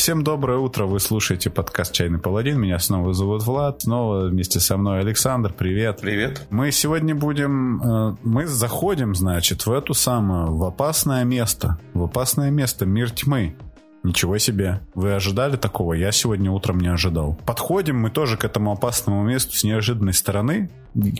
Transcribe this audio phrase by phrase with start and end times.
[0.00, 0.86] Всем доброе утро.
[0.86, 2.58] Вы слушаете подкаст «Чайный паладин».
[2.58, 3.82] Меня снова зовут Влад.
[3.82, 5.52] Снова вместе со мной Александр.
[5.52, 6.00] Привет.
[6.00, 6.46] Привет.
[6.48, 7.82] Мы сегодня будем...
[7.82, 11.78] э, Мы заходим, значит, в эту самую, в опасное место.
[11.92, 13.56] В опасное место, мир тьмы.
[14.02, 14.80] Ничего себе.
[14.94, 15.92] Вы ожидали такого?
[15.92, 17.38] Я сегодня утром не ожидал.
[17.44, 20.70] Подходим мы тоже к этому опасному месту с неожиданной стороны.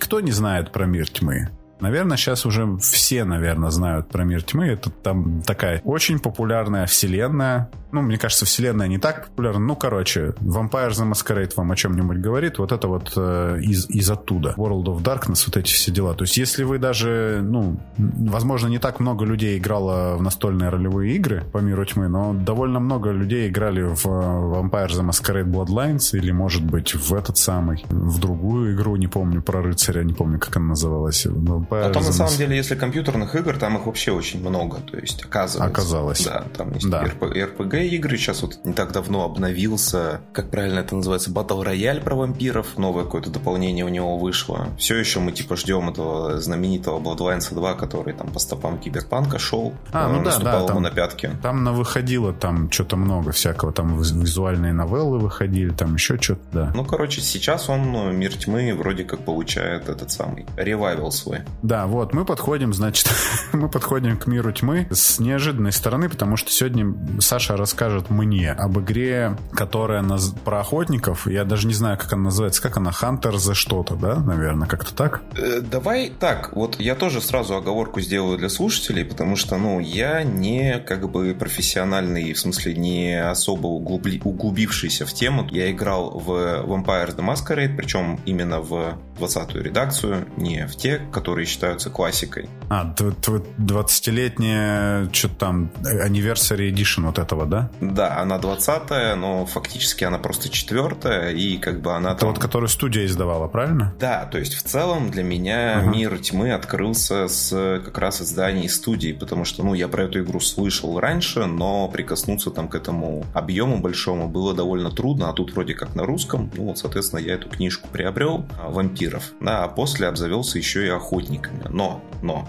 [0.00, 1.50] Кто не знает про мир тьмы?
[1.80, 4.68] Наверное, сейчас уже все, наверное, знают про мир тьмы.
[4.68, 7.70] Это там такая очень популярная вселенная.
[7.92, 9.60] Ну, мне кажется, вселенная не так популярна.
[9.60, 12.58] Ну, короче, Vampire the Masquerade вам о чем-нибудь говорит.
[12.58, 14.54] Вот это вот э, из, из оттуда.
[14.56, 16.14] World of Darkness, вот эти все дела.
[16.14, 21.14] То есть, если вы даже, ну, возможно, не так много людей играло в настольные ролевые
[21.16, 26.16] игры по миру тьмы, но довольно много людей играли в э, Vampire the Masquerade Bloodlines
[26.16, 30.38] или, может быть, в этот самый, в другую игру, не помню, про рыцаря, не помню,
[30.38, 31.26] как она называлась.
[31.26, 34.78] Vampire А там, на самом деле, если компьютерных игр, там их вообще очень много.
[34.78, 35.70] То есть, оказывается.
[35.70, 36.24] Оказалось.
[36.24, 37.04] Да, там есть Да.
[37.04, 38.16] RPG игры.
[38.16, 42.78] Сейчас вот не так давно обновился, как правильно это называется, Battle Royale про вампиров.
[42.78, 44.68] Новое какое-то дополнение у него вышло.
[44.78, 49.74] Все еще мы, типа, ждем этого знаменитого Bloodlines 2, который там по стопам Киберпанка шел.
[49.92, 51.30] А, ну да, да, ему там- на пятки.
[51.42, 53.72] Там на выходило там что-то много всякого.
[53.72, 56.72] Там виз- визуальные новеллы выходили, там еще что-то, да.
[56.74, 61.38] Ну, короче, сейчас он, ну, Мир Тьмы, вроде как получает этот самый ревайвел свой.
[61.62, 63.08] Да, вот, мы подходим, значит,
[63.52, 68.80] мы подходим к миру тьмы с неожиданной стороны, потому что сегодня Саша расскажет мне об
[68.80, 71.28] игре, которая наз- про охотников.
[71.28, 72.60] Я даже не знаю, как она называется.
[72.60, 72.90] Как она?
[72.90, 74.16] Hunter за что-то, да?
[74.16, 75.22] Наверное, как-то так?
[75.36, 80.24] Э, Давай так, вот я тоже сразу оговорку сделаю для слушателей, потому что, ну, я
[80.24, 85.46] не как бы профессиональный, в смысле, не особо углубившийся в тему.
[85.52, 86.30] Я играл в
[86.66, 92.48] Vampire the Masquerade, причем именно в 20-ю редакцию, не в те, которые считаются классикой.
[92.68, 97.70] А, тв- тв- 20-летняя, что-то там, Anniversary Edition вот этого, да?
[97.80, 102.28] Да, она 20-я, но фактически она просто четвертая, и как бы она Это там...
[102.30, 103.94] вот, которую студия издавала, правильно?
[103.98, 105.90] Да, то есть в целом для меня Ага.
[105.90, 110.40] мир тьмы открылся с как раз изданий студии, потому что, ну, я про эту игру
[110.40, 115.74] слышал раньше, но прикоснуться там к этому объему большому было довольно трудно, а тут вроде
[115.74, 118.68] как на русском, ну вот, соответственно, я эту книжку приобрел, а,
[119.10, 122.48] вампиров, а после обзавелся еще и охотниками, но, но,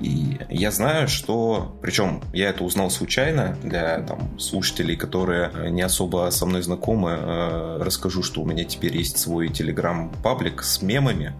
[0.00, 1.76] и я знаю, что...
[1.82, 7.16] Причем я это узнал случайно для там, слушателей, которые э, не особо со мной знакомы.
[7.20, 11.34] э, Расскажу, что у меня теперь есть свой телеграм-паблик с мемами.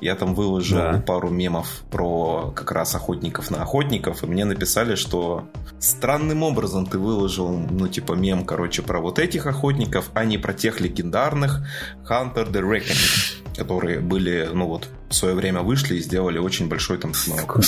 [0.00, 1.02] Я там выложил Да.
[1.06, 5.48] пару мемов про как раз охотников на охотников, и мне написали, что
[5.80, 10.52] странным образом ты выложил, ну, типа, мем, короче, про вот этих охотников, а не про
[10.52, 11.62] тех легендарных
[12.08, 16.98] Hunter the Reckoning, которые были, ну, вот, в свое время вышли и сделали очень большой
[16.98, 17.62] там, ну,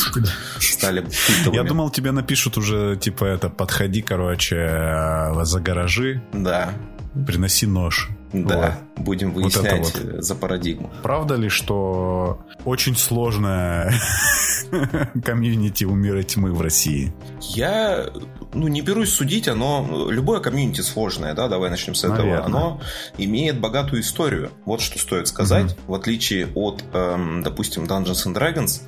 [0.61, 1.55] стали культовыми.
[1.57, 6.73] Я думал, тебе напишут уже, типа, это, подходи, короче, э, за гаражи, Да,
[7.27, 8.09] приноси нож.
[8.33, 10.05] да, Вот это выяснять вот.
[10.05, 10.91] э, за парадигму.
[11.03, 13.93] Правда ли, что очень сложная
[15.25, 17.13] комьюнити у мира тьмы в России?
[17.41, 18.11] Я,
[18.53, 22.19] ну, не берусь судить, оно, любое комьюнити сложное, да, давай начнем с этого.
[22.19, 22.45] Наверное.
[22.45, 22.81] Оно
[23.17, 24.51] имеет богатую историю.
[24.65, 25.77] Вот что стоит сказать.
[25.87, 28.83] В отличие от, эм, допустим, Dungeons and Dragons,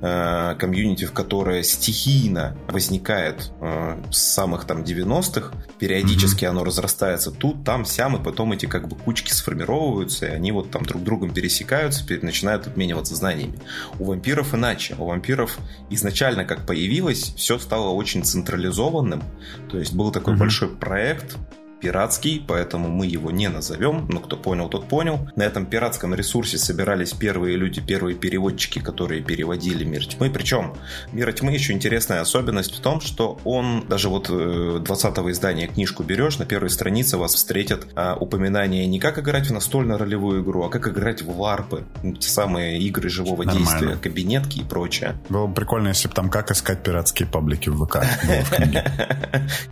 [0.00, 7.64] э, комьюнити, в которое стихийно возникает э, с самых там 90-х, периодически оно разрастается тут,
[7.64, 11.32] там, сям, и потом эти как бы кучки сформировываются, и они вот там друг другом
[11.32, 13.58] пересекаются, пере- начинают обмениваться знаниями.
[13.98, 14.94] У вампиров иначе.
[14.98, 15.58] У вампиров
[15.90, 19.22] изначально, как появилось, все стало очень централизованным.
[19.70, 20.40] То есть был такой Мгм.
[20.40, 21.36] большой проект
[21.86, 25.20] пиратский, поэтому мы его не назовем, но кто понял, тот понял.
[25.36, 30.28] На этом пиратском ресурсе собирались первые люди, первые переводчики, которые переводили «Мир тьмы».
[30.30, 30.74] Причем
[31.12, 36.02] «Мир тьмы» еще интересная особенность в том, что он, даже вот э, 20-го издания книжку
[36.02, 40.68] берешь, на первой странице вас встретят а, упоминания не как играть в настольно-ролевую игру, а
[40.68, 43.64] как играть в ларпы, ну, те самые игры живого Нормально.
[43.64, 45.14] действия, кабинетки и прочее.
[45.28, 47.98] Было бы прикольно, если бы там как искать пиратские паблики в ВК.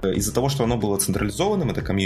[0.14, 2.03] Из-за того, что оно было централизованным, это комьюнити,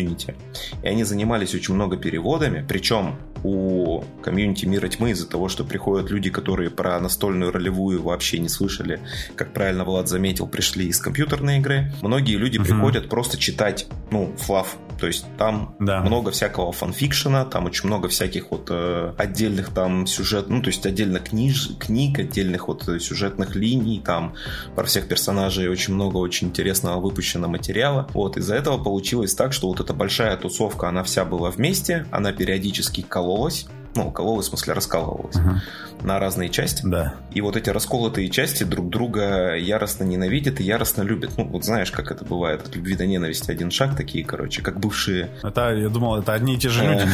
[0.82, 6.11] и они занимались очень много переводами, причем у комьюнити Мира Тьмы из-за того, что приходят
[6.11, 9.00] люди, которые про настольную ролевую вообще не слышали,
[9.37, 12.67] как правильно Влад заметил, пришли из компьютерной игры, многие люди Мгм.
[12.67, 16.00] приходят просто читать, ну, флаф, то есть там Да.
[16.00, 20.84] много всякого фанфикшена, там очень много всяких вот э, отдельных там сюжет, ну, то есть
[20.84, 24.34] отдельно книж, книг, отдельных вот э, сюжетных линий, там
[24.75, 28.08] про всех персонажей очень много очень интересного выпущено материала.
[28.14, 32.32] Вот, из-за этого получилось так, что вот эта большая тусовка, она вся была вместе, она
[32.32, 33.66] периодически кололась,
[33.99, 36.05] ну, укололась, в смысле, раскалывалась uh-huh.
[36.05, 36.83] на разные части.
[36.85, 37.15] Да.
[37.33, 41.33] И вот эти расколотые части друг друга яростно ненавидят и яростно любят.
[41.37, 44.79] Ну, вот знаешь, как это бывает, от любви до ненависти один шаг такие, короче, как
[44.79, 45.31] бывшие...
[45.43, 47.09] Это, я думал, это одни и те же люди,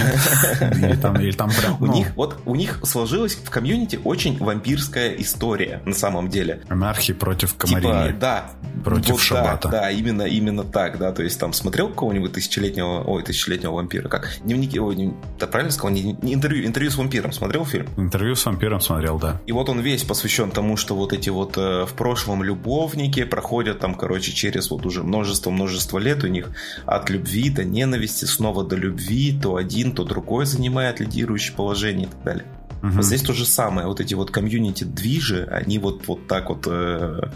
[0.84, 1.82] Или там, или там прям...
[1.82, 1.94] У ну.
[1.94, 6.60] них, вот, у них сложилась в комьюнити очень вампирская история, на самом деле.
[6.68, 8.08] Анархии против комарини.
[8.08, 8.50] Типа, да.
[8.84, 9.68] Против шабата.
[9.68, 14.28] Да, именно, именно так, да, то есть там смотрел какого-нибудь тысячелетнего, ой, тысячелетнего вампира, как?
[14.44, 17.86] Дневники, ой, да, правильно сказал, не интервью, интервью с вампиром, смотрел фильм?
[17.96, 19.40] Интервью с вампиром смотрел, да.
[19.46, 23.78] И вот он весь посвящен тому, что вот эти вот э, в прошлом любовники проходят
[23.78, 26.50] там, короче, через вот уже множество-множество лет у них
[26.84, 32.10] от любви до ненависти, снова до любви, то один, то другой занимает лидирующее положение и
[32.10, 32.46] так далее.
[32.82, 33.02] Угу.
[33.02, 33.86] Здесь то же самое.
[33.86, 36.66] Вот эти вот комьюнити-движи, они вот, вот так вот...
[36.66, 37.30] Э,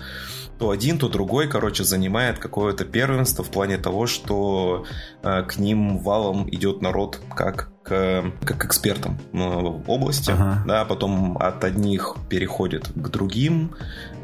[0.59, 4.87] то один, то другой, короче, занимает какое-то первенство в плане того, что
[5.23, 10.63] э, к ним валом идет народ как к, как к экспертам в области, ага.
[10.67, 13.75] да, потом от одних переходит к другим,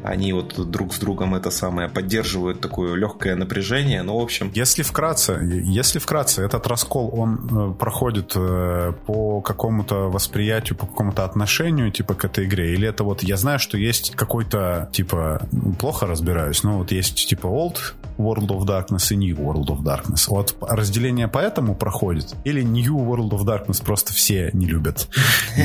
[0.03, 4.51] они вот друг с другом это самое поддерживают такое легкое напряжение, ну, в общем...
[4.53, 11.25] Если вкратце, если вкратце, этот раскол, он э, проходит э, по какому-то восприятию, по какому-то
[11.25, 15.47] отношению, типа, к этой игре, или это вот, я знаю, что есть какой-то, типа,
[15.79, 17.77] плохо разбираюсь, но вот есть, типа, Old
[18.17, 20.25] World of Darkness и New World of Darkness.
[20.27, 22.35] Вот разделение по этому проходит?
[22.43, 25.07] Или New World of Darkness Darkness просто все не любят.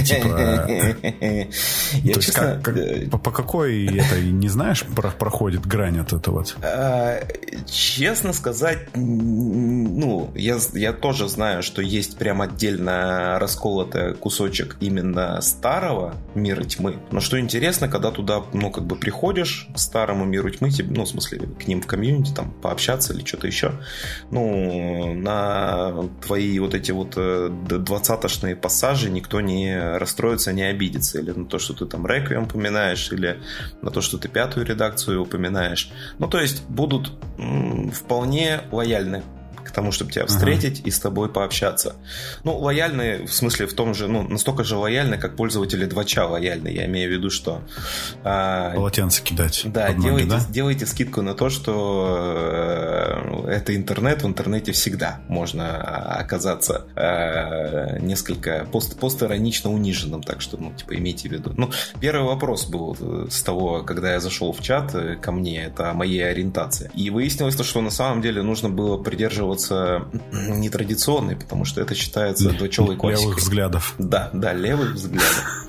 [0.05, 0.29] Типа...
[0.71, 2.39] То есть
[3.11, 4.85] по какой это, не знаешь,
[5.19, 6.45] проходит грань от этого?
[6.63, 7.21] А,
[7.67, 16.15] честно сказать, ну, я, я тоже знаю, что есть прям отдельно расколотый кусочек именно старого
[16.35, 16.99] мира тьмы.
[17.11, 21.05] Но что интересно, когда туда, ну, как бы приходишь к старому миру тьмы, тебе, ну,
[21.05, 23.73] в смысле, к ним в комьюнити, там, пообщаться или что-то еще,
[24.31, 27.49] ну, на твои вот эти вот э,
[27.79, 31.21] двадцатошные пассажи никто не расстроится, не обидится.
[31.21, 33.41] Или на то, что ты там реквием упоминаешь, или
[33.83, 35.91] на то, что ты пятую редакцию упоминаешь.
[36.19, 39.23] Ну, то есть будут м- вполне лояльны
[39.71, 40.89] к тому, чтобы тебя встретить uh-huh.
[40.89, 41.97] и с тобой пообщаться.
[42.45, 46.69] Ну, лояльны, в смысле, в том же, ну, настолько же лояльны, как пользователи 2 лояльны.
[46.69, 47.63] Я имею в виду, что...
[48.25, 49.63] А, Полотенце кидать.
[49.67, 50.41] Да, ноги, делайте, да?
[50.51, 52.17] делайте скидку на то, что
[53.47, 60.57] э, это интернет, в интернете всегда можно оказаться э, несколько пост, постиронично униженным, так что,
[60.57, 61.53] ну, типа, имейте в виду.
[61.57, 61.71] Ну,
[62.01, 62.97] первый вопрос был
[63.31, 66.91] с того, когда я зашел в чат э, ко мне, это о моей ориентации.
[66.95, 71.95] И выяснилось то, что на самом деле нужно было придерживаться придерживаться нетрадиционной, потому что это
[71.95, 73.25] считается двочелой классикой.
[73.25, 73.95] Левых взглядов.
[74.11, 75.69] Да, да, левых взглядов.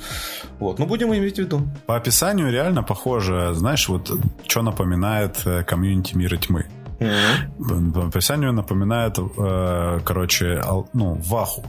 [0.59, 1.61] Вот, ну будем иметь в виду.
[1.85, 4.11] По описанию реально похоже, знаешь, вот
[4.47, 6.67] что напоминает э, комьюнити мира тьмы.
[6.99, 7.93] Mm-hmm.
[7.93, 10.61] По описанию напоминает, э, короче,
[10.93, 11.65] ну, Ваху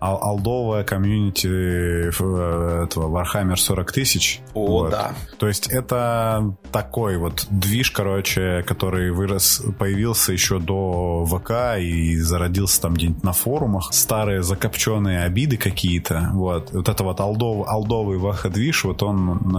[0.00, 4.40] ал алдовая комьюнити э, этого Warhammer 40 тысяч.
[4.54, 4.90] О, вот.
[4.90, 5.12] да.
[5.38, 12.82] То есть это такой вот движ, короче, который вырос, появился еще до ВК и зародился
[12.82, 13.92] там где-нибудь на форумах.
[13.92, 16.30] Старые закопченные обиды какие-то.
[16.32, 16.70] Вот.
[16.72, 19.52] Вот это вот алдов, алдовый Ваха-движ, вот он,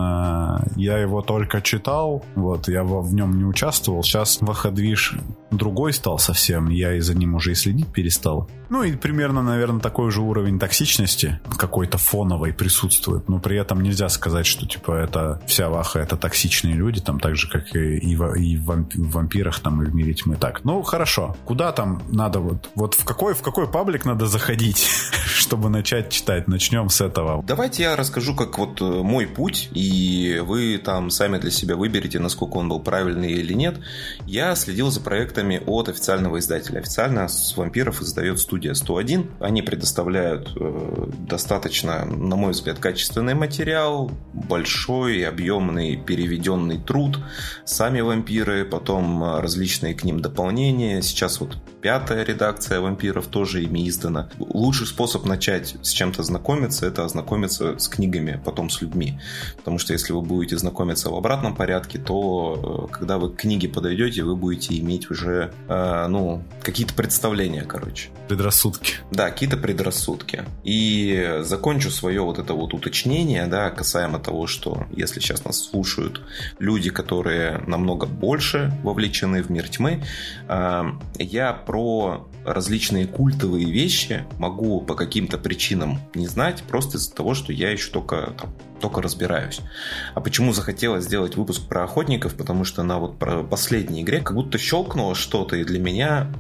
[0.75, 4.03] я его только читал, вот, я в нем не участвовал.
[4.03, 5.15] Сейчас Ваха-движ
[5.51, 8.49] другой стал совсем, я и за ним уже и следить перестал.
[8.69, 14.09] Ну и примерно, наверное, такой же уровень токсичности какой-то фоновой присутствует, но при этом нельзя
[14.09, 18.15] сказать, что типа это вся ваха это токсичные люди, там так же, как и, и,
[18.15, 20.35] в, и в вампирах, там и в мире тьмы.
[20.35, 24.87] Так, ну хорошо, куда там надо вот, вот в какой, в какой паблик надо заходить,
[25.25, 26.47] чтобы начать читать?
[26.47, 27.43] Начнем с этого.
[27.43, 32.19] Давайте я расскажу, как вот э, мой путь, и вы там сами для себя выберете,
[32.19, 33.79] насколько он был правильный или нет.
[34.27, 36.81] Я следил за проектами от официального издателя.
[36.81, 39.31] Официально с вампиров издает студия студия 101.
[39.39, 39.86] Они предоставляют
[40.55, 47.19] э, достаточно, на мой взгляд, качественный материал, большой, объемный, переведенный труд,
[47.65, 51.01] сами вампиры, потом э, различные к ним дополнения.
[51.01, 54.29] Сейчас вот пятая редакция вампиров тоже ими издана.
[54.39, 59.19] Лучший способ начать с чем-то знакомиться, это ознакомиться с книгами, потом с людьми.
[59.57, 63.69] Потому что если вы будете знакомиться в обратном порядке, то э, когда вы к книге
[63.69, 68.95] подойдете, вы будете иметь уже, ну, какие-то представления, короче предрассудки.
[69.11, 69.76] Да, какие-то предрассудки.
[70.63, 76.21] И закончу свое вот это вот уточнение, да, касаемо того, что если сейчас нас слушают
[76.59, 80.03] люди, которые намного больше вовлечены в мир тьмы,
[80.47, 87.33] а, я про различные культовые вещи могу по каким-то причинам не знать, просто из-за того,
[87.33, 89.61] что я еще только там, только разбираюсь.
[90.13, 92.35] А почему захотелось сделать выпуск про охотников?
[92.35, 93.17] Потому что на вот
[93.49, 96.31] последней игре как будто щелкнуло что-то, и для меня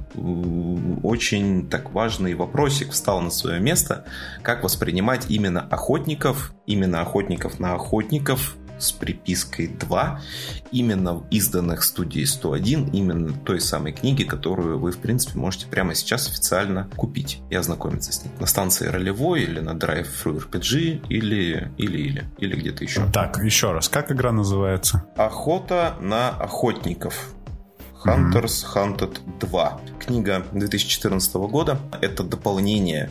[1.03, 4.05] очень так важный вопросик встал на свое место,
[4.43, 10.21] как воспринимать именно охотников, именно охотников на охотников, с припиской 2,
[10.71, 16.27] именно изданных студией 101, именно той самой книги, которую вы, в принципе, можете прямо сейчас
[16.27, 18.31] официально купить и ознакомиться с ней.
[18.39, 23.09] На станции ролевой или на Drive Thru RPG или, или, или, или где-то еще.
[23.11, 25.05] Так, еще раз, как игра называется?
[25.15, 27.33] Охота на охотников.
[28.05, 29.81] Hunters Hunted 2.
[29.99, 31.79] Книга 2014 года.
[31.99, 33.09] Это дополнение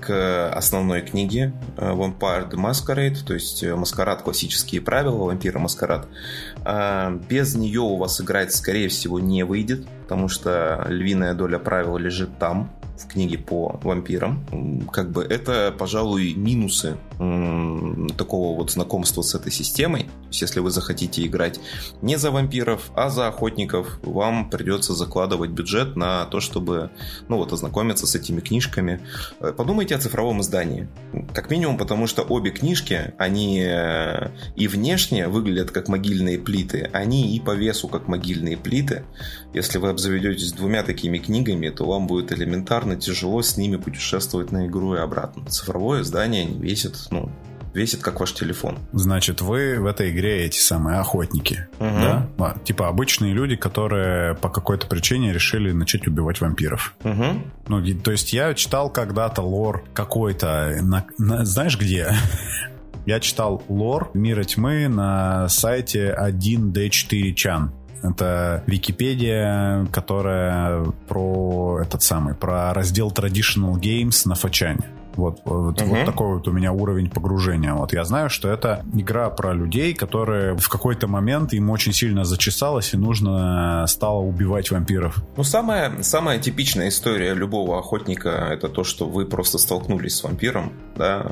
[0.00, 6.08] к основной книге Vampire the Masquerade, то есть э, Маскарад, классические правила, Вампира Маскарад.
[7.28, 12.38] Без нее у вас играть, скорее всего, не выйдет, потому что львиная доля правил лежит
[12.38, 14.88] там в книге по вампирам.
[14.92, 20.08] Как бы это, пожалуй, минусы такого вот знакомства с этой системой.
[20.28, 21.60] Есть, если вы захотите играть
[22.02, 26.90] не за вампиров, а за охотников, вам придется закладывать бюджет на то, чтобы,
[27.28, 29.00] ну вот, ознакомиться с этими книжками.
[29.40, 30.88] Э, подумайте о цифровом издании.
[31.34, 37.34] Как минимум, потому что обе книжки, они э, и внешне выглядят как могильные плиты, они
[37.34, 39.04] и по весу как могильные плиты.
[39.54, 44.66] Если вы обзаведетесь двумя такими книгами, то вам будет элементарно тяжело с ними путешествовать на
[44.66, 45.46] игру и обратно.
[45.46, 47.30] Цифровое издание не весит, ну,
[47.74, 48.78] весит как ваш телефон.
[48.92, 51.88] Значит, вы в этой игре эти самые охотники, угу.
[51.88, 52.28] да?
[52.38, 56.94] А, типа обычные люди, которые по какой-то причине решили начать убивать вампиров.
[57.04, 57.24] Угу.
[57.68, 62.12] Ну, то есть я читал когда-то лор какой-то, на, на, знаешь где?
[63.06, 67.70] Я читал лор Мира тьмы на сайте 1D4 Chan.
[68.02, 74.90] Это Википедия, которая про этот самый, про раздел Traditional Games на Фачане.
[75.18, 75.90] Вот, вот, угу.
[75.90, 77.74] вот такой вот у меня уровень погружения.
[77.74, 82.24] Вот я знаю, что это игра про людей, которые в какой-то момент им очень сильно
[82.24, 85.16] зачесалось и нужно стало убивать вампиров.
[85.36, 90.72] Ну, самая, самая типичная история любого охотника это то, что вы просто столкнулись с вампиром,
[90.94, 91.26] да,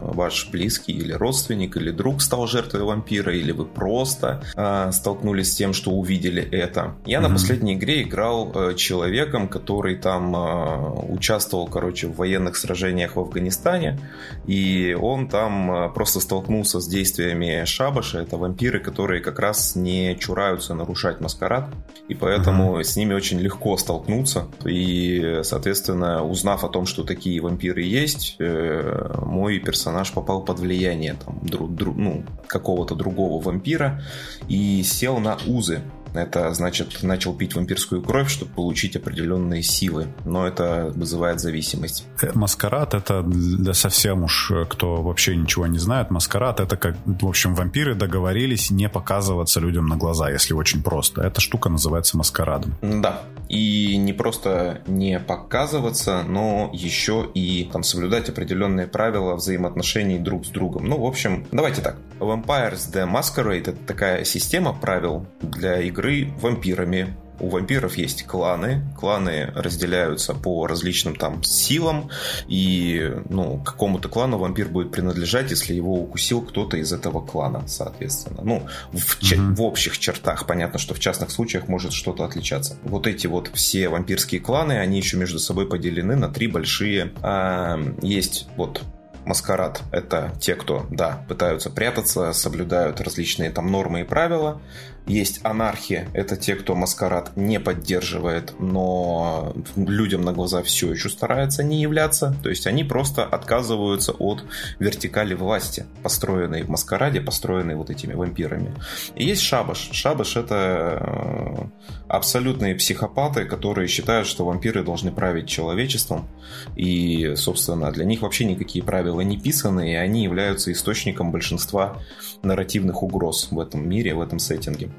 [0.00, 5.56] ваш близкий или родственник, или друг стал жертвой вампира, или вы просто э, столкнулись с
[5.56, 6.94] тем, что увидели это.
[7.04, 7.28] Я угу.
[7.28, 13.25] на последней игре играл э, человеком, который там э, участвовал, короче, в военных сражениях во
[13.26, 14.00] Афганистане,
[14.46, 20.16] и он там э, просто столкнулся с действиями Шабаша, это вампиры, которые как раз не
[20.18, 21.68] чураются нарушать маскарад,
[22.08, 22.84] и поэтому mm-hmm.
[22.84, 29.14] с ними очень легко столкнуться, и, соответственно, узнав о том, что такие вампиры есть, э,
[29.22, 34.02] мой персонаж попал под влияние там, дру, дру, ну, какого-то другого вампира
[34.48, 35.82] и сел на узы.
[36.18, 40.08] Это значит, начал пить вампирскую кровь, чтобы получить определенные силы.
[40.24, 42.04] Но это вызывает зависимость.
[42.22, 46.96] Э, маскарад это для совсем уж, э, кто вообще ничего не знает, маскарад это как,
[47.04, 51.22] в общем, вампиры договорились не показываться людям на глаза, если очень просто.
[51.22, 52.74] Эта штука называется маскарадом.
[52.82, 53.22] Да.
[53.48, 60.48] И не просто не показываться, но еще и там соблюдать определенные правила взаимоотношений друг с
[60.48, 60.86] другом.
[60.86, 61.96] Ну, в общем, давайте так.
[62.18, 67.14] Vampires the Masquerade это такая система правил для игры игры вампирами.
[67.38, 68.82] У вампиров есть кланы.
[68.98, 72.08] Кланы разделяются по различным там силам.
[72.48, 78.40] И ну, какому-то клану вампир будет принадлежать, если его укусил кто-то из этого клана, соответственно.
[78.42, 79.54] Ну, в, mm-hmm.
[79.54, 80.46] в общих чертах.
[80.46, 82.78] Понятно, что в частных случаях может что-то отличаться.
[82.84, 87.12] Вот эти вот все вампирские кланы, они еще между собой поделены на три большие.
[87.20, 88.82] А, есть вот
[89.26, 94.62] маскарад— это те, кто, да, пытаются прятаться, соблюдают различные там нормы и правила.
[95.06, 101.62] Есть анархия, это те, кто маскарад не поддерживает, но людям на глаза все еще стараются
[101.62, 102.34] не являться.
[102.42, 104.44] То есть они просто отказываются от
[104.80, 108.74] вертикали власти, построенной в маскараде, построенной вот этими вампирами.
[109.14, 109.90] И есть шабаш.
[109.92, 116.26] Шабаш это э, абсолютные психопаты, которые считают, что вампиры должны править человечеством.
[116.74, 122.02] И, собственно, для них вообще никакие правила не писаны, и они являются источником большинства
[122.42, 124.90] нарративных угроз в этом мире, в этом сеттинге.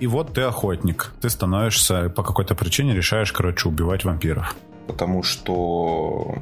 [0.00, 1.12] И вот ты охотник.
[1.20, 4.56] Ты становишься, по какой-то причине решаешь, короче, убивать вампиров.
[4.86, 6.36] Потому что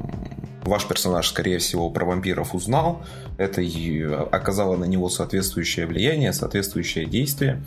[0.63, 3.03] ваш персонаж, скорее всего, про вампиров узнал.
[3.37, 7.61] Это и оказало на него соответствующее влияние, соответствующее действие.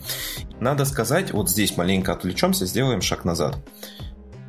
[0.60, 3.58] Надо сказать, вот здесь маленько отвлечемся, сделаем шаг назад.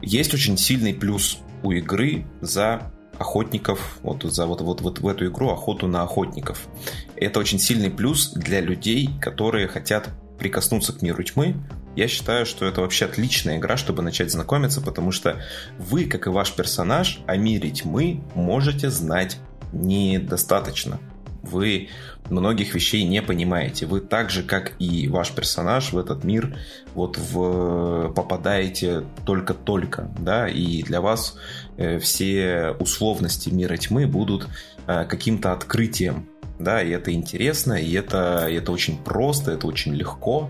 [0.01, 5.27] Есть очень сильный плюс у игры за охотников, вот за вот, вот, вот в эту
[5.27, 6.67] игру охоту на охотников.
[7.15, 11.55] Это очень сильный плюс для людей, которые хотят прикоснуться к миру тьмы,
[11.95, 15.43] я считаю, что это вообще отличная игра, чтобы начать знакомиться, потому что
[15.77, 19.37] вы, как и ваш персонаж, о мире тьмы можете знать
[19.71, 20.99] недостаточно.
[21.43, 21.89] вы
[22.29, 23.85] многих вещей не понимаете.
[23.85, 26.57] Вы так же, как и ваш персонаж в этот мир,
[26.95, 31.35] вот в, попадаете только-только, да, и для вас
[31.77, 34.47] э, все условности мира тьмы будут
[34.87, 36.29] э, каким-то открытием,
[36.63, 40.49] да, и это интересно, и это, и это очень просто, это очень легко.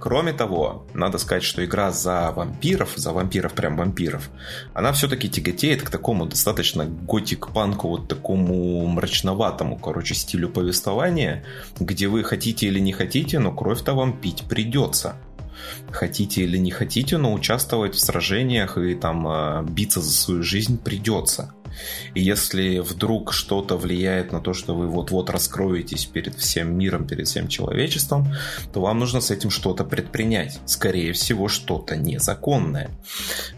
[0.00, 4.30] Кроме того, надо сказать, что игра за вампиров, за вампиров, прям вампиров,
[4.72, 11.44] она все-таки тяготеет к такому достаточно готик-панку, вот такому мрачноватому, короче, стилю повествования,
[11.80, 15.16] где вы хотите или не хотите, но кровь-то вам пить придется
[15.90, 20.78] хотите или не хотите, но участвовать в сражениях и там а, биться за свою жизнь
[20.78, 21.52] придется.
[22.14, 27.26] И если вдруг что-то влияет на то, что вы вот-вот раскроетесь перед всем миром, перед
[27.26, 28.32] всем человечеством,
[28.72, 30.60] то вам нужно с этим что-то предпринять.
[30.66, 32.90] Скорее всего, что-то незаконное.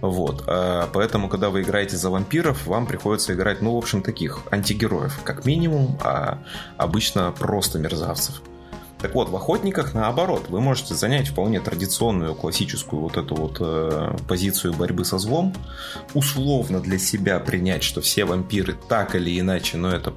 [0.01, 0.45] Вот.
[0.47, 5.21] А, поэтому, когда вы играете за вампиров, вам приходится играть, ну, в общем, таких антигероев,
[5.25, 6.43] как минимум, а
[6.77, 8.43] обычно просто мерзавцев.
[9.03, 14.17] Так вот, в охотниках наоборот, вы можете занять вполне традиционную классическую вот эту вот э,
[14.29, 15.55] позицию борьбы со злом,
[16.13, 20.13] условно для себя принять, что все вампиры так или иначе, но это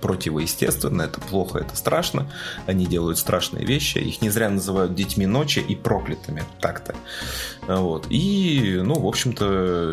[0.00, 2.30] противоестественно, это плохо, это страшно,
[2.66, 6.94] они делают страшные вещи, их не зря называют детьми ночи и проклятыми, так-то.
[7.66, 8.06] Вот.
[8.08, 9.92] И, ну, в общем-то,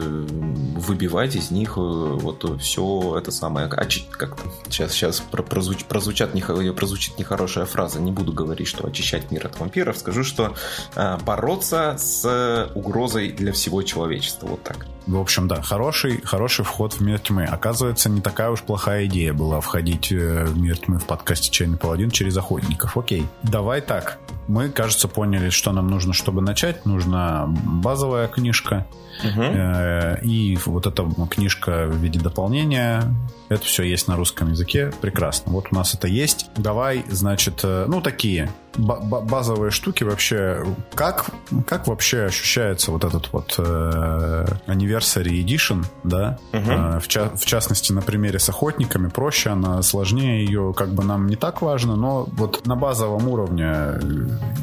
[0.77, 6.31] выбивать из них э, вот все это самое, как-то сейчас, сейчас прозвуч, прозвучат,
[6.75, 8.01] прозвучит нехорошее хорошая фраза.
[8.01, 9.97] Не буду говорить, что очищать мир от вампиров.
[9.97, 10.55] Скажу, что
[10.95, 14.47] э, бороться с угрозой для всего человечества.
[14.47, 14.85] Вот так.
[15.07, 17.45] В общем, да, хороший, хороший вход в мир тьмы.
[17.45, 21.77] Оказывается, не такая уж плохая идея была входить э, в мир тьмы в подкасте «Чайный
[21.77, 22.97] паладин» через охотников.
[22.97, 24.17] Окей, давай так.
[24.47, 26.85] Мы, кажется, поняли, что нам нужно, чтобы начать.
[26.85, 28.85] Нужна базовая книжка.
[29.23, 30.27] Угу.
[30.27, 33.03] И вот эта книжка в виде дополнения.
[33.47, 34.91] Это все есть на русском языке.
[35.01, 35.51] Прекрасно.
[35.51, 36.49] Вот у нас это есть.
[36.57, 40.65] Давай, значит, э, ну, такие базовые штуки вообще.
[40.95, 41.25] Как,
[41.67, 46.39] как вообще ощущается вот этот вот э, Anniversary Edition, да?
[46.53, 46.71] Угу.
[46.71, 51.03] Э, в, ча- в частности, на примере с охотниками проще, она сложнее ее, как бы
[51.03, 53.99] нам не так важно, но вот на базовом уровне э,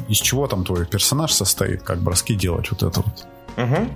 [0.09, 3.25] из чего там твой персонаж состоит, как броски делать вот это вот.
[3.57, 3.89] Угу.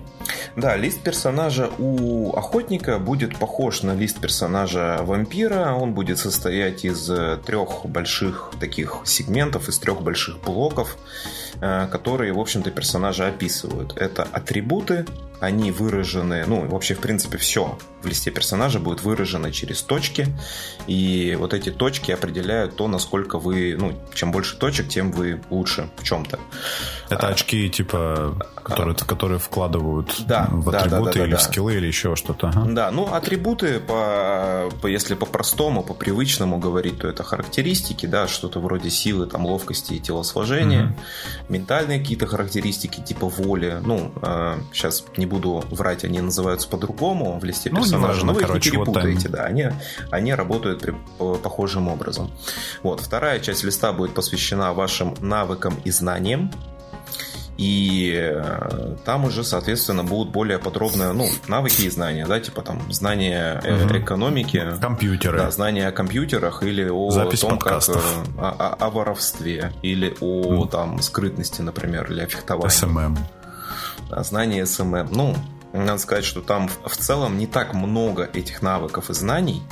[0.55, 5.73] Да, лист персонажа у охотника будет похож на лист персонажа вампира.
[5.73, 10.97] Он будет состоять из э, трех больших таких сегментов, из трех больших блоков,
[11.61, 13.95] э, которые, в общем-то, персонажа описывают.
[13.97, 15.05] Это атрибуты,
[15.39, 20.27] они выражены, ну, вообще, в принципе, все в листе персонажа будет выражено через точки,
[20.87, 25.89] и вот эти точки определяют то, насколько вы, ну, чем больше точек, тем вы лучше
[25.97, 26.39] в чем-то.
[27.09, 31.31] Это а, очки, типа, которые, а, которые вкладывают да, в атрибуты да, да, да, или
[31.31, 32.49] да, в скиллы, или еще что-то.
[32.49, 32.65] Ага.
[32.69, 38.89] Да, ну, атрибуты, по, по, если по-простому, по-привычному говорить, то это характеристики, да, что-то вроде
[38.89, 40.93] силы, там, ловкости и телосложения, угу.
[41.49, 47.43] ментальные какие-то характеристики, типа воли, ну, э, сейчас не буду врать, они называются по-другому в
[47.43, 49.69] листе ну, персонажа, но вы короче, их не перепутаете, вот да, они,
[50.11, 52.31] они работают при, по, похожим образом.
[52.83, 56.51] Вот, вторая часть листа будет посвящена вашим навыкам и знаниям,
[57.57, 62.91] и э, там уже, соответственно, будут более подробные, ну, навыки и знания, да, типа там
[62.91, 63.97] знания угу.
[63.97, 64.63] экономики.
[64.79, 65.39] Компьютеры.
[65.39, 68.03] Да, знания о компьютерах или о Запись том, подкастов.
[68.35, 70.65] как о, о, о воровстве или о ну.
[70.65, 72.69] там скрытности, например, или о фехтовании.
[72.69, 73.17] SMM.
[74.09, 75.09] Да, знания SMM.
[75.11, 75.35] Ну,
[75.73, 79.63] надо сказать, что там в целом не так много этих навыков и знаний,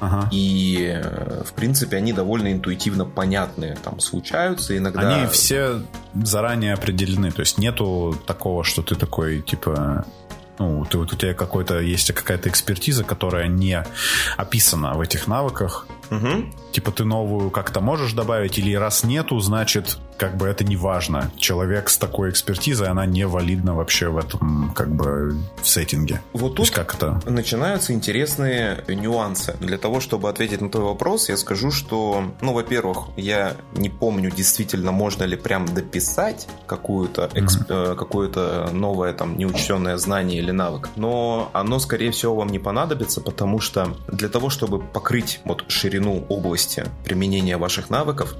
[0.00, 0.28] Ага.
[0.32, 3.76] И, э, в принципе, они довольно интуитивно понятные.
[3.82, 5.16] Там случаются иногда...
[5.16, 5.82] Они все
[6.14, 7.30] заранее определены.
[7.30, 10.04] То есть нету такого, что ты такой, типа...
[10.58, 13.84] Ну, ты, вот у тебя какой-то есть какая-то экспертиза, которая не
[14.38, 15.86] описана в этих навыках.
[16.10, 16.52] Угу.
[16.72, 21.30] Типа ты новую как-то можешь добавить, или раз нету, значит как бы это не важно.
[21.36, 26.22] Человек с такой экспертизой, она не валидна вообще в этом, как бы, в сеттинге.
[26.32, 27.20] Вот тут как это?
[27.26, 29.56] начинаются интересные нюансы.
[29.60, 34.30] Для того, чтобы ответить на твой вопрос, я скажу, что, ну, во-первых, я не помню
[34.30, 37.70] действительно, можно ли прям дописать какую-то эксп...
[37.70, 37.96] mm-hmm.
[37.96, 43.60] какое-то новое там неучтенное знание или навык, но оно, скорее всего, вам не понадобится, потому
[43.60, 48.34] что для того, чтобы покрыть вот ширину области применения ваших навыков,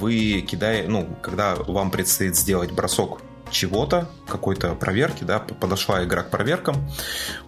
[0.00, 3.20] вы кидаете, ну, когда вам предстоит сделать бросок
[3.52, 6.76] чего-то, какой-то проверки, да, подошла игра к проверкам,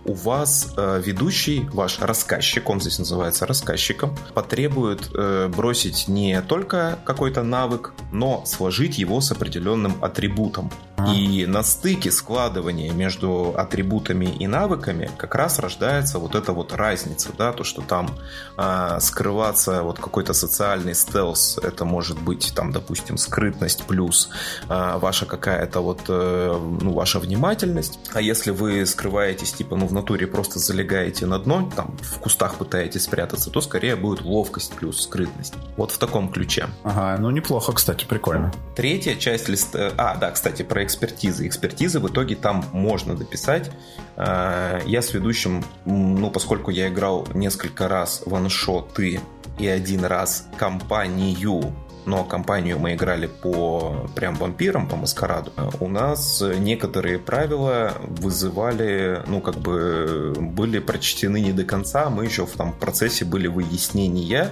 [0.05, 6.99] у вас э, ведущий, ваш рассказчик, он здесь называется рассказчиком, потребует э, бросить не только
[7.05, 10.71] какой-то навык, но сложить его с определенным атрибутом.
[11.15, 17.31] И на стыке складывания между атрибутами и навыками как раз рождается вот эта вот разница,
[17.37, 18.09] да, то, что там
[18.57, 24.31] а, скрываться вот какой-то социальный стелс, это может быть там, допустим, скрытность плюс
[24.69, 27.99] а, ваша какая-то вот, а, ну, ваша внимательность.
[28.13, 32.55] А если вы скрываетесь, типа, ну, в натуре просто залегаете на дно, там, в кустах
[32.55, 35.55] пытаетесь спрятаться, то скорее будет ловкость плюс скрытность.
[35.77, 36.69] Вот в таком ключе.
[36.85, 38.53] Ага, ну неплохо, кстати, прикольно.
[38.77, 39.91] Третья часть листа...
[39.97, 41.47] А, да, кстати, про экспертизы.
[41.47, 43.71] Экспертизы в итоге там можно дописать.
[44.17, 49.21] А, я с ведущим, ну, поскольку я играл несколько раз ваншоты
[49.59, 51.75] и один раз компанию
[52.07, 59.41] но компанию мы играли по прям вампирам, по маскараду, у нас некоторые правила вызывали, ну,
[59.41, 64.51] как бы были прочтены не до конца, мы еще в там процессе были выяснения,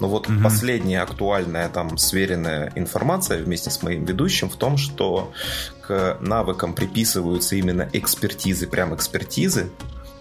[0.00, 0.42] но вот угу.
[0.42, 5.32] последняя актуальная там сверенная информация вместе с моим ведущим в том, что
[5.86, 9.70] к навыкам приписываются именно экспертизы, прям экспертизы,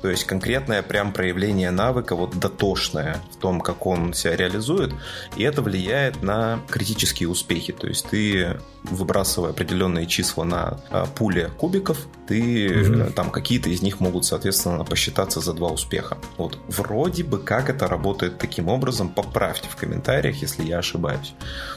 [0.03, 4.91] то есть конкретное прям проявление навыка, вот дотошное в том, как он себя реализует,
[5.37, 7.71] и это влияет на критические успехи.
[7.71, 13.11] То есть ты, выбрасывая определенные числа на а, пуле кубиков, ты угу.
[13.13, 16.17] там какие-то из них могут, соответственно, посчитаться за два успеха.
[16.37, 21.33] Вот вроде бы как это работает таким образом, поправьте в комментариях, если я ошибаюсь.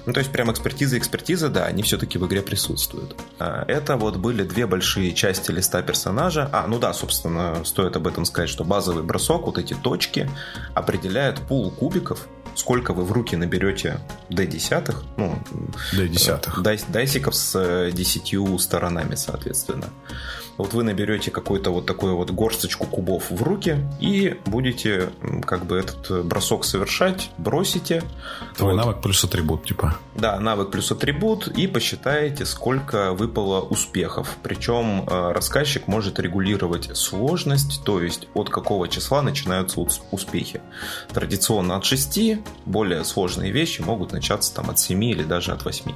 [0.07, 3.17] Ну, то есть прям экспертиза экспертиза, да, они все-таки в игре присутствуют.
[3.39, 6.49] А, это вот были две большие части листа персонажа.
[6.53, 10.31] А, ну да, собственно, стоит об этом сказать, что базовый бросок, вот эти точки,
[10.75, 12.27] определяют пул кубиков,
[12.57, 15.39] сколько вы в руки наберете D10, ну,
[15.93, 16.63] D10.
[16.63, 19.89] Дай, дайсиков с 10 э, сторонами, соответственно.
[20.57, 25.11] Вот вы наберете какую-то вот такую вот горсточку кубов в руки и будете
[25.45, 28.03] как бы этот э, бросок совершать, бросите.
[28.57, 28.79] Твой вот.
[28.79, 29.99] навык плюс атрибут, типа.
[30.15, 34.37] Да, навык плюс атрибут и посчитаете, сколько выпало успехов.
[34.43, 40.61] Причем э, рассказчик может регулировать сложность, то есть от какого числа начинаются успехи.
[41.13, 42.19] Традиционно от 6,
[42.65, 45.93] более сложные вещи могут начаться там от 7 или даже от 8.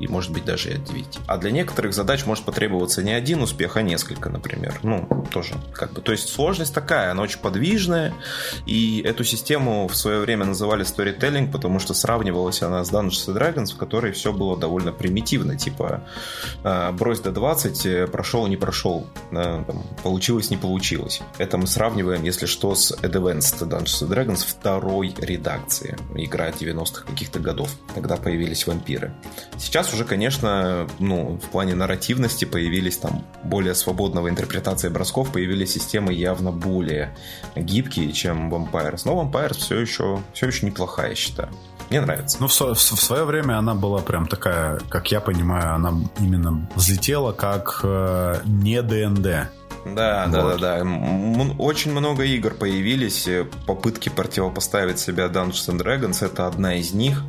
[0.00, 1.18] И может быть даже и от 9.
[1.26, 4.78] А для некоторых задач может потребоваться не один успех, а несколько несколько, например.
[4.84, 6.00] Ну, тоже как бы.
[6.00, 8.14] То есть сложность такая, она очень подвижная.
[8.66, 13.38] И эту систему в свое время называли storytelling, потому что сравнивалась она с Dungeons and
[13.38, 15.56] Dragons, в которой все было довольно примитивно.
[15.56, 16.02] Типа,
[16.62, 19.06] э, брось до 20, э, прошел, не прошел.
[19.32, 19.66] Там,
[20.02, 21.20] получилось, не получилось.
[21.38, 25.96] Это мы сравниваем, если что, с Advanced Dungeons and Dragons второй редакции.
[26.14, 27.70] Игра 90-х каких-то годов.
[27.94, 29.12] Тогда появились вампиры.
[29.56, 36.12] Сейчас уже, конечно, ну, в плане нарративности появились там более свободного интерпретации бросков появились системы
[36.12, 37.16] явно более
[37.56, 39.02] гибкие, чем Vampires.
[39.06, 41.48] Но Vampires все еще, все еще неплохая, я считаю.
[41.88, 42.36] Мне нравится.
[42.38, 46.68] Ну, в, в, в свое время она была прям такая, как я понимаю, она именно
[46.74, 49.48] взлетела как э, не ДНД.
[49.84, 50.32] Да, вот.
[50.32, 51.54] да, да, да.
[51.58, 57.22] Очень много игр появились, э, попытки противопоставить себя Dungeons and Dragons, это одна из них.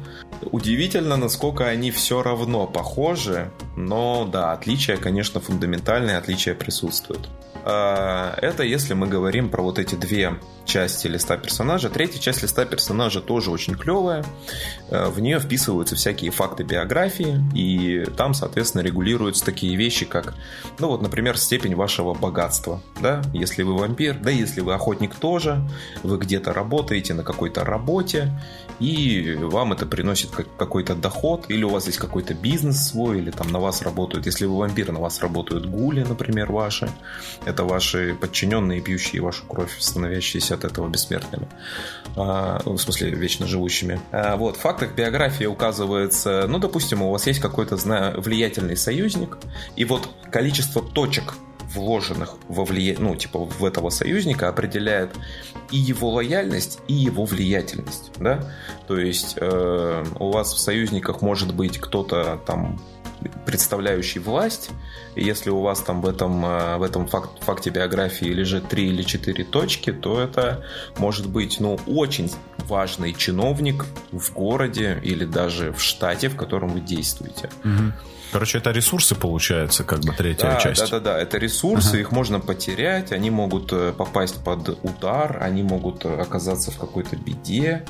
[0.51, 7.29] Удивительно, насколько они все равно похожи, но да, отличия, конечно, фундаментальные, отличия присутствуют.
[7.65, 10.37] А, это если мы говорим про вот эти две
[10.69, 11.89] части листа персонажа.
[11.89, 14.23] Третья часть листа персонажа тоже очень клевая.
[14.89, 20.35] Э, в нее вписываются всякие факты биографии, и там, соответственно, регулируются такие вещи, как,
[20.77, 22.81] ну вот, например, степень вашего богатства.
[23.01, 23.21] Да?
[23.33, 25.67] Если вы вампир, да если вы охотник тоже,
[26.03, 28.31] вы где-то работаете на какой-то работе,
[28.79, 33.51] и вам это приносит какой-то доход, или у вас есть какой-то бизнес свой, или там
[33.51, 36.89] на вас работают, если вы вампир, на вас работают гули, например, ваши.
[37.49, 41.47] Это ваши подчиненные, пьющие вашу кровь, становящиеся от этого бессмертными.
[42.15, 43.99] А, в смысле, вечно живущими.
[44.11, 47.75] А, вот, в фактах биографии указывается, ну, допустим, у вас есть какой-то
[48.17, 49.39] влиятельный союзник,
[49.75, 51.33] и вот количество точек
[51.73, 52.95] вложенных во влия...
[52.99, 55.11] ну, типа, в этого союзника определяет
[55.71, 58.51] и его лояльность, и его влиятельность, да?
[58.87, 62.79] То есть э, у вас в союзниках может быть кто-то там
[63.45, 64.69] представляющий власть.
[65.15, 68.89] И если у вас там в этом, э, в этом факт, факте биографии лежит три
[68.89, 70.63] или четыре точки, то это
[70.97, 72.31] может быть ну, очень
[72.67, 77.49] важный чиновник в городе или даже в штате, в котором вы действуете.
[77.63, 77.93] Угу.
[78.31, 80.91] Короче, это ресурсы, получается, как бы третья да, часть.
[80.91, 81.97] Да, да, да, это ресурсы, ага.
[81.97, 87.15] их можно потерять, они могут э, попасть под удар, они могут э, оказаться в какой-то
[87.15, 87.85] беде.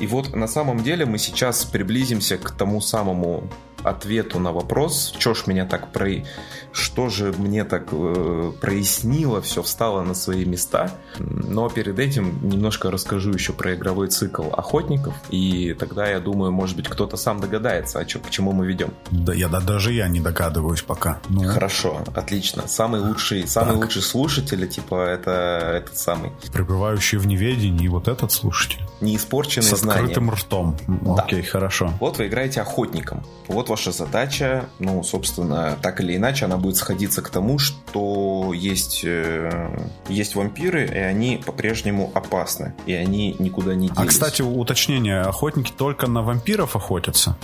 [0.00, 3.50] И вот на самом деле мы сейчас приблизимся к тому самому
[3.84, 6.24] ответу на вопрос, что ж меня так про...
[6.72, 10.90] что же мне так э, прояснило, все встало на свои места.
[11.18, 16.76] Но перед этим немножко расскажу еще про игровой цикл охотников, и тогда я думаю, может
[16.76, 18.90] быть, кто-то сам догадается, а чё, к чему мы ведем.
[19.10, 21.20] Да, я да, даже я не догадываюсь пока.
[21.28, 21.44] Ну.
[21.44, 22.66] Хорошо, отлично.
[22.66, 25.30] Самый лучший, самый лучший слушатель, типа это
[25.74, 26.32] этот самый.
[26.52, 28.80] Пребывающий в неведении, вот этот слушатель.
[29.00, 30.76] Неиспорченный С открытым ртом.
[30.86, 31.22] Да.
[31.22, 31.92] Окей, хорошо.
[32.00, 33.24] Вот вы играете охотником.
[33.48, 39.00] Вот ваша задача, ну, собственно, так или иначе, она будет сходиться к тому, что есть,
[39.04, 39.76] э,
[40.08, 44.06] есть вампиры, и они по-прежнему опасны, и они никуда не а, делись.
[44.06, 47.36] А, кстати, уточнение, охотники только на вампиров охотятся?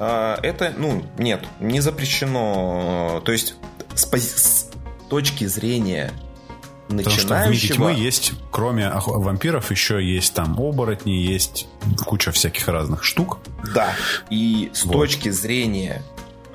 [0.00, 3.22] А, это, ну, нет, не запрещено.
[3.24, 3.54] То есть,
[3.94, 4.70] с, с
[5.08, 6.10] точки зрения.
[6.88, 11.66] Потому что в мире тьмы есть, кроме вампиров, еще есть там оборотни, есть
[12.04, 13.38] куча всяких разных штук.
[13.74, 13.94] Да,
[14.30, 14.92] и с вот.
[14.92, 16.02] точки зрения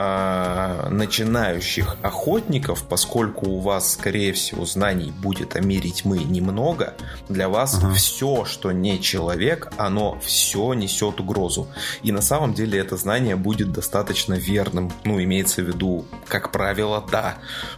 [0.01, 6.95] э, начинающих охотников, поскольку у вас, скорее всего, знаний будет о мире тьмы немного,
[7.29, 7.93] для вас ага.
[7.93, 11.67] все, что не человек, оно все несет угрозу.
[12.03, 14.91] И на самом деле это знание будет достаточно верным.
[15.03, 17.35] Ну, имеется в виду, как правило, да,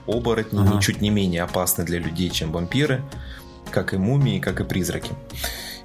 [0.08, 0.76] оборотни ага.
[0.76, 3.04] ничуть не менее опасны для людей, чем вампиры,
[3.72, 5.12] как и мумии, как и призраки.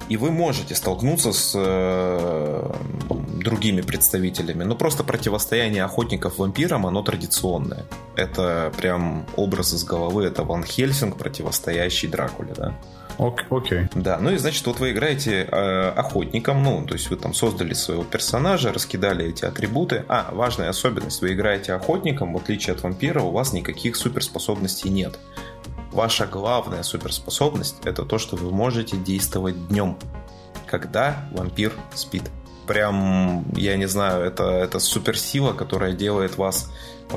[0.09, 2.73] И вы можете столкнуться с э,
[3.35, 4.63] другими представителями.
[4.63, 7.85] Но просто противостояние охотников вампирам, оно традиционное.
[8.15, 10.25] Это прям образ из головы.
[10.25, 12.75] Это Ван Хельсинг, противостоящий Дракуле, да.
[13.19, 13.45] Окей.
[13.49, 13.89] Okay.
[13.95, 17.73] Да, ну и значит, вот вы играете э, охотником, ну, то есть вы там создали
[17.73, 20.05] своего персонажа, раскидали эти атрибуты.
[20.07, 25.19] А, важная особенность, вы играете охотником, в отличие от вампира, у вас никаких суперспособностей нет.
[25.91, 29.97] Ваша главная суперспособность это то, что вы можете действовать днем,
[30.67, 32.23] когда вампир спит.
[32.67, 36.71] Прям, я не знаю, это, это суперсила, которая делает вас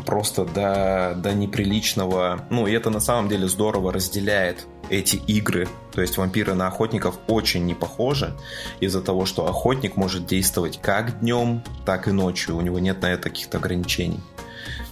[0.07, 2.47] просто до, до неприличного.
[2.49, 5.69] Ну, и это на самом деле здорово разделяет эти игры.
[5.93, 8.35] То есть вампиры на охотников очень не похожи
[8.81, 12.57] из-за того, что охотник может действовать как днем, так и ночью.
[12.57, 14.21] У него нет на это каких-то ограничений.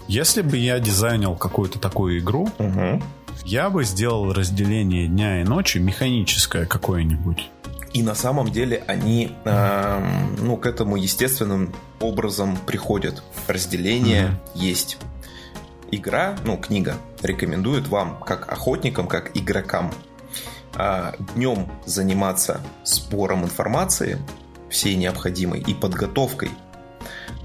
[0.09, 3.03] Если бы я дизайнил какую-то такую игру, угу.
[3.45, 7.49] Я бы сделал разделение дня и ночи механическое какое-нибудь.
[7.93, 13.23] И на самом деле они э, ну, к этому естественным образом приходят.
[13.49, 14.59] Разделение mm-hmm.
[14.61, 14.99] есть.
[15.91, 19.93] Игра, ну, книга рекомендует вам, как охотникам, как игрокам,
[20.77, 24.19] э, днем заниматься сбором информации,
[24.69, 26.51] всей необходимой, и подготовкой,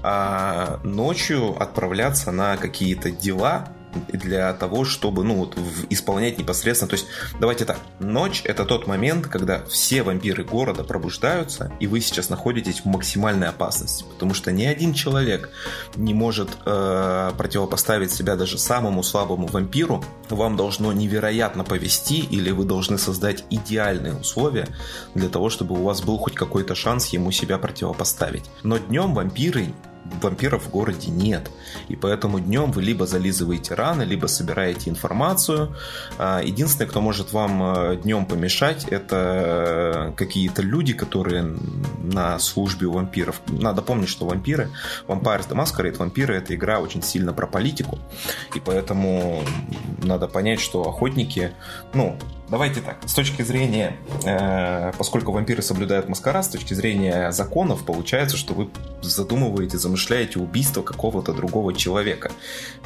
[0.02, 3.72] а ночью отправляться на какие-то дела,
[4.08, 5.56] для того, чтобы, ну, вот,
[5.90, 6.88] исполнять непосредственно.
[6.88, 7.06] То есть,
[7.40, 12.80] давайте так, ночь это тот момент, когда все вампиры города пробуждаются, и вы сейчас находитесь
[12.80, 15.50] в максимальной опасности, потому что ни один человек
[15.96, 20.04] не может э, противопоставить себя даже самому слабому вампиру.
[20.28, 24.68] Вам должно невероятно повести, или вы должны создать идеальные условия
[25.14, 28.44] для того, чтобы у вас был хоть какой-то шанс ему себя противопоставить.
[28.62, 29.72] Но днем вампиры
[30.20, 31.50] вампиров в городе нет.
[31.88, 35.76] И поэтому днем вы либо зализываете раны, либо собираете информацию.
[36.18, 41.56] А, единственное, кто может вам э, днем помешать, это какие-то люди, которые
[42.02, 43.40] на службе у вампиров.
[43.48, 44.70] Надо помнить, что вампиры,
[45.06, 47.98] Vampires the Masquerade, вампиры это игра очень сильно про политику.
[48.54, 49.42] И поэтому
[50.02, 51.52] надо понять, что охотники,
[51.94, 57.84] ну, Давайте так, с точки зрения, э, поскольку вампиры соблюдают маскарад, с точки зрения законов,
[57.84, 58.68] получается, что вы
[59.02, 62.30] задумываете, замышляете убийство какого-то другого человека.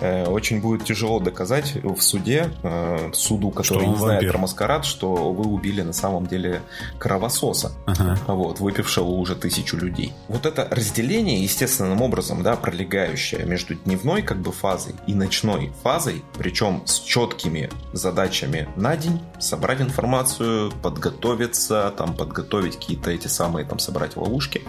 [0.00, 4.32] Э, очень будет тяжело доказать в суде, э, суду, который не знает вампир.
[4.32, 6.62] про маскарад, что вы убили на самом деле
[6.98, 8.18] кровососа, ага.
[8.28, 10.14] вот, выпившего уже тысячу людей.
[10.28, 16.22] Вот это разделение естественным образом, да, пролегающее между дневной как бы фазой и ночной фазой,
[16.38, 23.78] причем с четкими задачами на день, собрать информацию, подготовиться, там, подготовить какие-то эти самые, там,
[23.78, 24.62] собрать ловушки.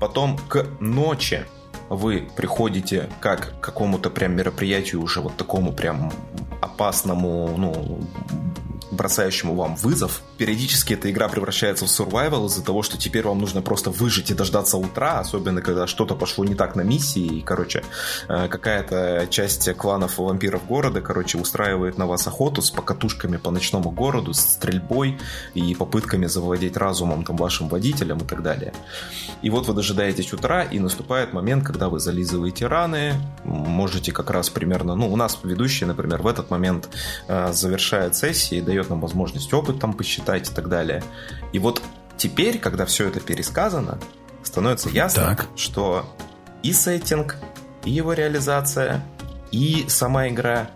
[0.00, 1.46] Потом к ночи
[1.88, 6.12] вы приходите как к какому-то прям мероприятию уже вот такому прям
[6.60, 8.00] опасному, ну,
[8.96, 10.22] бросающему вам вызов.
[10.38, 14.34] Периодически эта игра превращается в survival из-за того, что теперь вам нужно просто выжить и
[14.34, 17.82] дождаться утра, особенно когда что-то пошло не так на миссии, и, короче,
[18.28, 23.90] э, какая-то часть кланов вампиров города, короче, устраивает на вас охоту с покатушками по ночному
[23.90, 25.18] городу, с стрельбой
[25.54, 28.72] и попытками завладеть разумом там вашим водителем и так далее.
[29.42, 34.50] И вот вы дожидаетесь утра, и наступает момент, когда вы зализываете раны, можете как раз
[34.50, 36.88] примерно, ну, у нас ведущий, например, в этот момент
[37.28, 41.02] э, завершает сессии, дает дает нам возможность опыт там посчитать и так далее.
[41.52, 41.82] И вот
[42.16, 43.98] теперь, когда все это пересказано,
[44.42, 45.46] становится ясно, так.
[45.56, 46.04] что
[46.62, 47.36] и сеттинг,
[47.84, 49.02] и его реализация,
[49.50, 50.70] и сама игра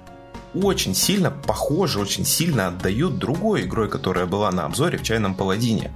[0.55, 5.93] очень сильно похожи, очень сильно отдают другой игрой, которая была на обзоре в «Чайном паладине».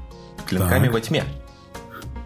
[0.46, 0.94] «Клинками так.
[0.94, 1.24] во тьме».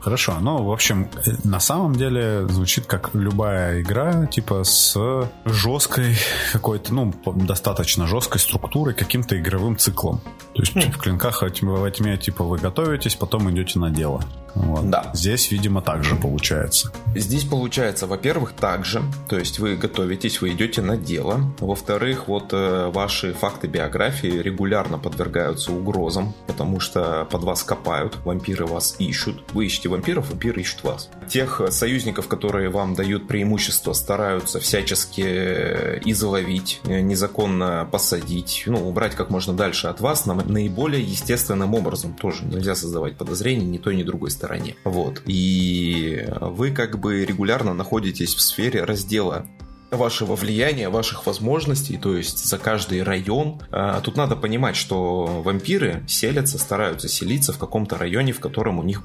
[0.09, 4.97] Хорошо, ну, в общем, э, на самом деле звучит как любая игра, типа с
[5.45, 6.17] жесткой
[6.51, 10.23] какой-то, ну, достаточно жесткой структурой, каким-то игровым циклом.
[10.55, 10.93] То есть mm.
[10.93, 14.25] в клинках во тьме, типа, вы готовитесь, потом идете на дело.
[14.55, 14.89] Вот.
[14.91, 15.11] Да.
[15.13, 16.91] Здесь, видимо, так же получается.
[17.15, 19.03] Здесь получается, во-первых, так же.
[19.29, 21.53] То есть вы готовитесь, вы идете на дело.
[21.61, 28.67] Во-вторых, вот э, ваши факты биографии регулярно подвергаются угрозам, потому что под вас копают, вампиры
[28.67, 29.45] вас ищут.
[29.53, 31.11] Вы ищете вампиров, вампиры ищут вас.
[31.29, 39.15] Тех союзников, которые вам дают преимущество, стараются всячески э, изловить, э, незаконно посадить, ну, убрать
[39.15, 42.15] как можно дальше от вас на наиболее естественным образом.
[42.15, 44.77] Тоже нельзя создавать подозрений ни той, ни другой стороне.
[44.85, 45.23] Вот.
[45.27, 49.47] И вы как бы регулярно находитесь в сфере раздела
[49.91, 53.61] вашего влияния, ваших возможностей, то есть за каждый район.
[53.71, 58.83] А, тут надо понимать, что вампиры селятся, стараются селиться в каком-то районе, в котором у
[58.83, 59.03] них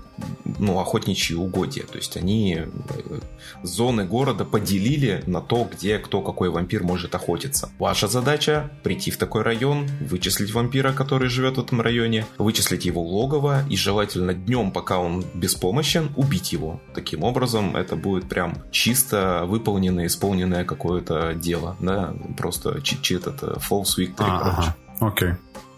[0.60, 1.84] ну, охотничьи угодья.
[1.84, 3.20] То есть они э,
[3.64, 7.72] зоны города поделили на то, где кто какой вампир может охотиться.
[7.80, 13.02] Ваша задача прийти в такой район, вычислить вампира, который живет в этом районе, вычислить его
[13.02, 16.82] логово и желательно днем, пока он беспомощен, убить его.
[16.94, 23.98] Таким образом, это будет прям чисто выполненное, исполненное какое-то дело, да, просто чит-чит, это false
[23.98, 24.74] victory, а, короче.
[25.00, 25.08] Ага.
[25.12, 25.34] Окей.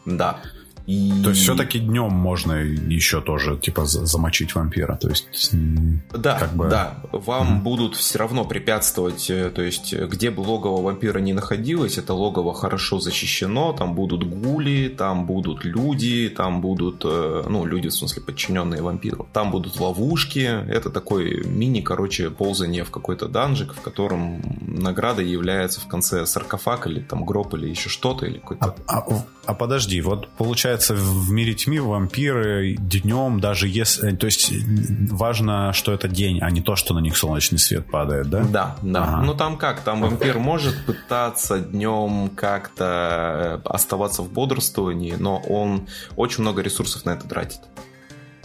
[0.06, 0.40] Да.
[0.88, 1.12] И...
[1.24, 5.50] То есть все-таки днем можно еще тоже типа замочить вампира, то есть
[6.14, 6.68] да, как бы...
[6.70, 7.62] да, вам mm-hmm.
[7.64, 12.54] будут все равно препятствовать, э, то есть где бы логово вампира не находилось, это логово
[12.54, 18.22] хорошо защищено, там будут гули, там будут люди, там будут, э, ну люди в смысле
[18.22, 24.42] подчиненные вампиру, там будут ловушки, это такой мини, короче, ползание в какой-то данжик, в котором
[24.62, 28.76] награда является в конце саркофаг или там гроб или еще что-то или какой-то.
[28.88, 34.14] А, а, а подожди, вот получается получается, в мире тьмы вампиры днем, даже если...
[34.14, 34.52] Э, то есть
[35.10, 38.44] важно, что это день, а не то, что на них солнечный свет падает, да?
[38.44, 39.04] Да, да.
[39.04, 39.22] Ага.
[39.24, 39.82] Ну там как?
[39.82, 47.06] Там вампир может пытаться днем как-то э, оставаться в бодрствовании, но он очень много ресурсов
[47.06, 47.62] на это тратит.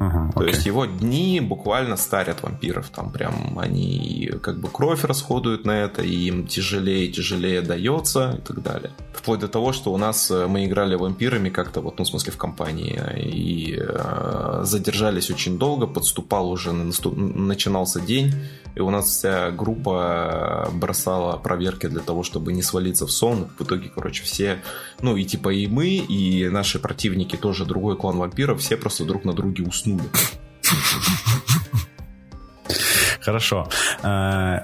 [0.00, 2.88] Uh-huh, То есть его дни буквально старят вампиров.
[2.88, 8.38] Там прям они как бы кровь расходуют на это, и им тяжелее и тяжелее дается
[8.38, 8.92] и так далее.
[9.12, 12.32] Вплоть до того, что у нас э, мы играли вампирами как-то, вот, ну, в смысле,
[12.32, 17.14] в компании, и э, задержались очень долго, подступал уже, наступ...
[17.16, 18.32] начинался день,
[18.74, 23.48] и у нас вся группа бросала проверки для того, чтобы не свалиться в сон.
[23.58, 24.62] В итоге, короче, все,
[25.02, 29.24] ну и типа и мы, и наши противники, тоже другой клан вампиров, все просто друг
[29.24, 30.10] на друге уснули уснули.
[33.20, 33.68] Хорошо.
[34.02, 34.60] Э,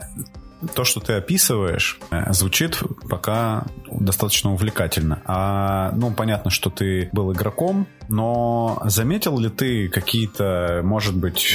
[0.75, 5.23] то, что ты описываешь, э, звучит пока достаточно увлекательно.
[5.27, 11.55] А, ну, понятно, что ты был игроком, но заметил ли ты какие-то, может быть,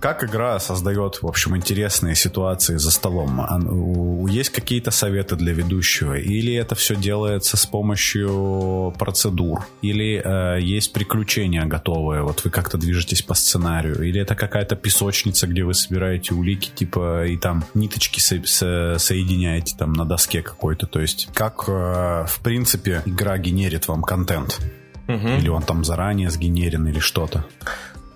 [0.00, 4.26] как игра создает, в общем, интересные ситуации за столом?
[4.28, 6.14] Есть какие-то советы для ведущего?
[6.14, 9.66] Или это все делается с помощью процедур?
[9.82, 12.22] Или э, есть приключения готовые?
[12.22, 14.02] Вот вы как-то движетесь по сценарию?
[14.02, 19.76] Или это какая-то песочница, где вы собираете улики, типа, и там ниточки со- со- соединяете
[19.76, 20.86] там на доске какой-то?
[20.86, 24.60] То есть как, э, в принципе, игра генерит вам контент?
[25.08, 25.28] Угу.
[25.38, 27.44] Или он там заранее сгенерен или что-то?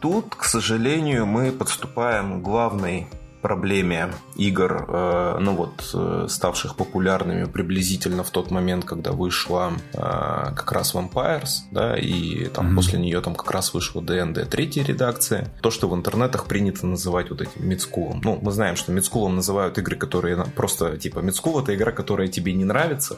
[0.00, 3.06] Тут, к сожалению, мы подступаем к главной
[3.40, 9.98] проблеме игр, э, ну вот, э, ставших популярными приблизительно в тот момент, когда вышла э,
[9.98, 12.74] как раз Vampires, да, и там mm-hmm.
[12.74, 15.52] после нее там как раз вышла D&D третья редакция.
[15.62, 18.20] То, что в интернетах принято называть вот этим мидскулом.
[18.22, 22.52] Ну, мы знаем, что мидскулом называют игры, которые просто, типа, мидскул это игра, которая тебе
[22.52, 23.16] не нравится.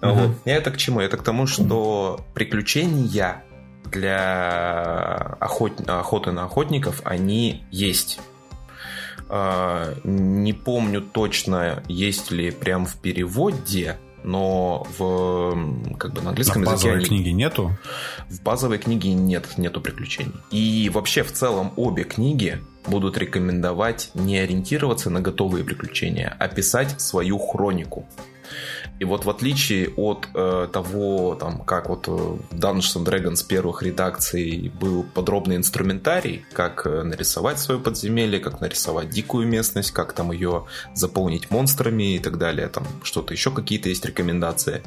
[0.00, 0.12] Mm-hmm.
[0.12, 0.36] Вот.
[0.44, 1.00] И это к чему?
[1.00, 3.42] Это к тому, что приключения
[3.90, 5.88] для охот...
[5.88, 8.20] охоты на охотников, они есть.
[9.28, 16.62] А, не помню точно, есть ли прям в переводе, но в как бы на английском
[16.62, 16.88] на языке...
[16.88, 17.06] базовой они...
[17.06, 17.78] книге нету?
[18.28, 20.34] В базовой книге нет, нету приключений.
[20.50, 27.00] И вообще в целом обе книги будут рекомендовать не ориентироваться на готовые приключения, а писать
[27.00, 28.06] свою хронику.
[28.98, 33.82] И вот в отличие от э, того, там, как вот в Dungeons and Dragons первых
[33.82, 40.32] редакций был подробный инструментарий, как э, нарисовать свое подземелье, как нарисовать дикую местность, как там
[40.32, 44.82] ее заполнить монстрами и так далее, там что-то еще какие-то есть рекомендации.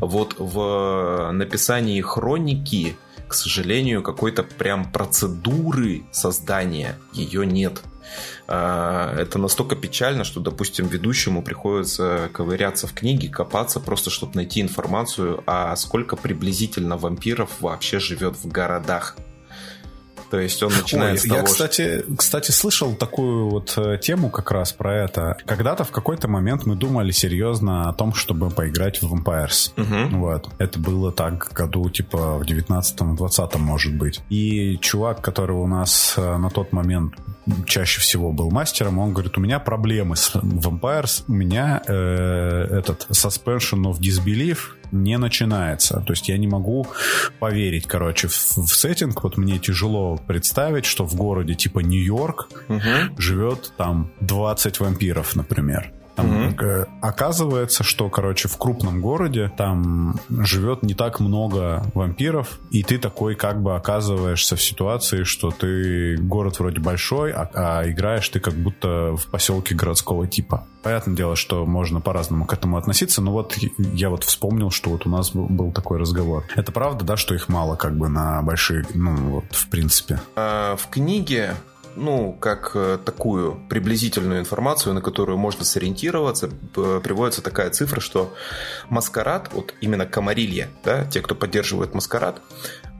[0.00, 2.96] Вот в написании хроники
[3.28, 7.80] к сожалению, какой-то прям процедуры создания ее нет.
[8.48, 14.60] А, это настолько печально, что, допустим, ведущему приходится ковыряться в книге, копаться, просто чтобы найти
[14.60, 19.16] информацию, а сколько приблизительно вампиров вообще живет в городах.
[20.32, 22.16] То есть он начинает Ой, с того, Я, кстати, что...
[22.16, 25.36] кстати, слышал такую вот э, тему как раз про это.
[25.44, 29.72] Когда-то в какой-то момент мы думали серьезно о том, чтобы поиграть в Vampires.
[29.76, 30.16] Угу.
[30.16, 30.48] Вот.
[30.56, 34.22] Это было так году типа в 19-20 может быть.
[34.30, 37.12] И чувак, который у нас э, на тот момент
[37.66, 43.06] чаще всего был мастером, он говорит, у меня проблемы с Vampires, у меня э, этот
[43.10, 46.00] suspension of disbelief не начинается.
[46.06, 46.86] То есть я не могу
[47.40, 49.22] поверить, короче, в, в сеттинг.
[49.24, 52.80] Вот мне тяжело представить, что в городе типа Нью-Йорк угу.
[53.18, 55.92] живет там 20 вампиров, например.
[56.14, 62.82] Там, mm Оказывается, что, короче, в крупном городе там живет не так много вампиров, и
[62.82, 68.28] ты такой как бы оказываешься в ситуации, что ты город вроде большой, а, а играешь
[68.28, 70.66] ты как будто в поселке городского типа.
[70.82, 75.06] Понятное дело, что можно по-разному к этому относиться, но вот я вот вспомнил, что вот
[75.06, 76.44] у нас был, был такой разговор.
[76.54, 80.20] Это правда, да, что их мало как бы на большие, ну вот в принципе?
[80.36, 81.54] А, в книге
[81.96, 88.34] ну, как э, такую приблизительную информацию, на которую можно сориентироваться, приводится такая цифра, что
[88.88, 92.40] маскарад, вот именно комарилья, да, те, кто поддерживает маскарад,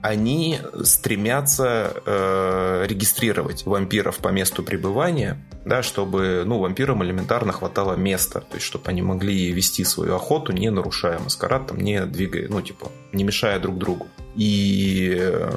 [0.03, 8.41] они стремятся э, регистрировать вампиров по месту пребывания, да, чтобы ну, вампирам элементарно хватало места,
[8.41, 12.61] то есть чтобы они могли вести свою охоту, не нарушая маскарад, там, не двигая, ну,
[12.61, 14.07] типа, не мешая друг другу.
[14.35, 15.51] И э,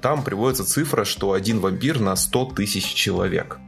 [0.00, 3.58] там приводится цифра, что один вампир на 100 тысяч человек.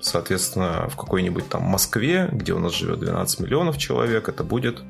[0.00, 4.84] Соответственно, в какой-нибудь там Москве, где у нас живет 12 миллионов человек, это будет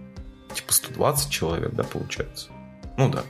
[0.53, 2.51] типа 120 человек, да, получается.
[2.99, 3.22] Ну да.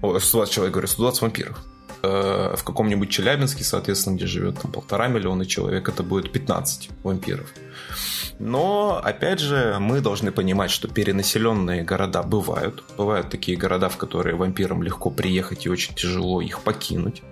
[0.00, 1.62] 120 человек, говорю, 120 вампиров.
[2.02, 7.52] Э, в каком-нибудь Челябинске, соответственно, где живет там полтора миллиона человек, это будет 15 вампиров.
[8.38, 12.82] Но, опять же, мы должны понимать, что перенаселенные города бывают.
[12.96, 17.22] Бывают такие города, в которые вампирам легко приехать и очень тяжело их покинуть.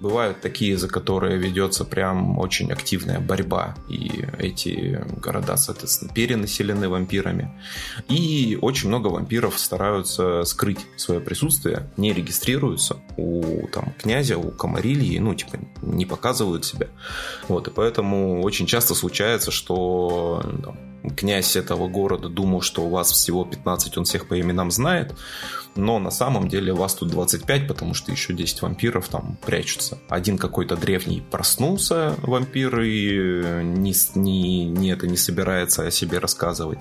[0.00, 3.74] Бывают такие, за которые ведется прям очень активная борьба.
[3.88, 7.60] И эти города, соответственно, перенаселены вампирами.
[8.08, 15.18] И очень много вампиров стараются скрыть свое присутствие, не регистрируются у там, князя, у комарильи,
[15.18, 16.88] ну, типа, не показывают себя.
[17.48, 19.83] Вот, и поэтому очень часто случается, что
[20.62, 20.78] там,
[21.16, 25.14] князь этого города думал, что у вас всего 15, он всех по именам знает,
[25.76, 29.98] но на самом деле вас тут 25, потому что еще 10 вампиров там прячутся.
[30.08, 36.78] Один какой-то древний проснулся, вампир, и не, не, не это не собирается о себе рассказывать.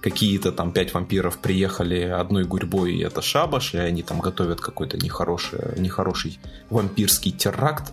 [0.00, 4.98] Какие-то там 5 вампиров приехали одной гурьбой, и это шабаш, и они там готовят какой-то
[4.98, 6.38] нехороший, нехороший
[6.68, 7.92] вампирский теракт.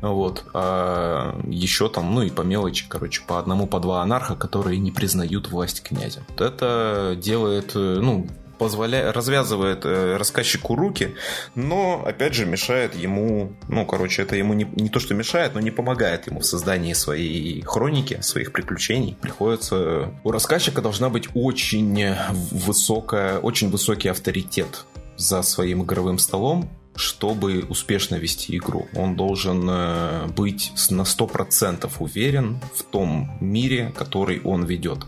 [0.00, 0.44] Вот.
[0.54, 4.90] А еще там, ну и по мелочи, короче, по одному, по два анарха, которые не
[4.90, 6.22] признают власть князя.
[6.30, 8.26] Вот это делает, э, ну,
[8.58, 11.14] позволяет, развязывает э, рассказчику руки,
[11.54, 15.60] но, опять же, мешает ему, ну, короче, это ему не, не то, что мешает, но
[15.60, 19.16] не помогает ему в создании своей хроники, своих приключений.
[19.20, 20.10] Приходится...
[20.24, 22.14] У рассказчика должна быть очень
[22.50, 24.84] высокая, очень высокий авторитет
[25.16, 28.88] за своим игровым столом, чтобы успешно вести игру.
[28.94, 34.98] Он должен э, быть на 100% уверен в том мире, который он ведет.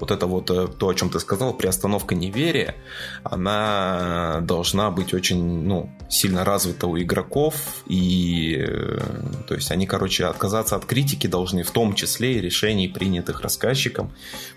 [0.00, 2.74] Вот это вот э, то, о чем ты сказал, приостановка неверия,
[3.22, 9.00] она должна быть очень ну, сильно развита у игроков, и э,
[9.46, 14.12] то есть они, короче, отказаться от критики должны, в том числе и решений, принятых рассказчиком,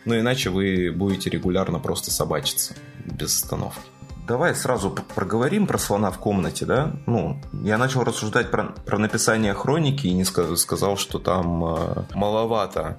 [0.05, 3.90] но иначе вы будете регулярно просто собачиться без остановки
[4.31, 6.93] давай сразу проговорим про слона в комнате, да?
[7.05, 12.03] Ну, я начал рассуждать про, про написание хроники и не сказал, сказал, что там э,
[12.13, 12.97] маловато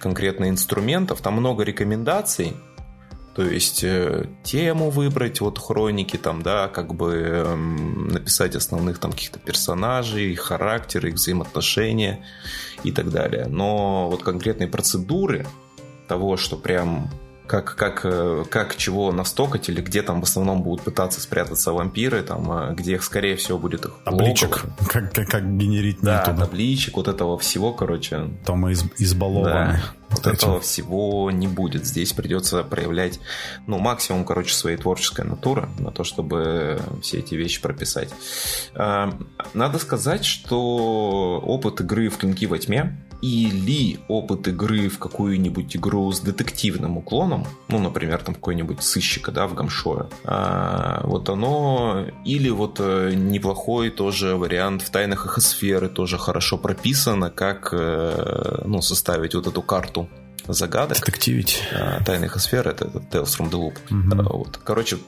[0.00, 2.56] конкретно инструментов, там много рекомендаций,
[3.36, 9.12] то есть э, тему выбрать, вот хроники там, да, как бы э, написать основных там
[9.12, 12.24] каких-то персонажей, их характер, их взаимоотношения
[12.82, 13.46] и так далее.
[13.48, 15.46] Но вот конкретные процедуры
[16.08, 17.08] того, что прям
[17.46, 22.22] как, как, э, как чего настокать, или где там в основном будут пытаться спрятаться вампиры,
[22.22, 26.44] там, э, где их, скорее всего, будет их Табличек, как, как, как генерить Да, туда.
[26.46, 28.30] табличек, вот этого всего, короче.
[28.44, 29.52] Там из, избалованы.
[29.52, 29.80] Да.
[30.08, 31.84] Вот этого всего не будет.
[31.84, 33.18] Здесь придется проявлять,
[33.66, 38.10] ну, максимум, короче, своей творческой натуры на то, чтобы все эти вещи прописать.
[38.74, 39.10] Э,
[39.52, 46.10] надо сказать, что опыт игры в клинки во тьме или опыт игры в какую-нибудь игру
[46.12, 52.50] с детективным уклоном, ну, например, там какой-нибудь сыщика, да, в Гамшое, а, вот оно, или
[52.50, 59.34] вот э, неплохой тоже вариант в тайнах эхосферы тоже хорошо прописано, как, э, ну, составить
[59.34, 60.08] вот эту карту
[60.52, 60.98] загадок.
[60.98, 61.62] Детективить.
[61.72, 63.76] А, Тайных сфер это, это Tales from the Loop.
[63.90, 64.38] Угу.
[64.38, 64.60] Вот.
[64.64, 64.98] Короче,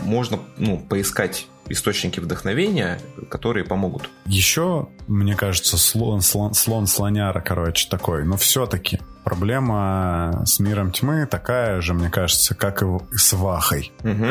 [0.00, 4.10] можно ну, поискать источники вдохновения, которые помогут.
[4.26, 8.24] Еще, мне кажется, слон, слон, слон слоняра, короче, такой.
[8.24, 13.92] Но все-таки проблема с миром тьмы такая же, мне кажется, как и с Вахой.
[14.02, 14.26] Угу.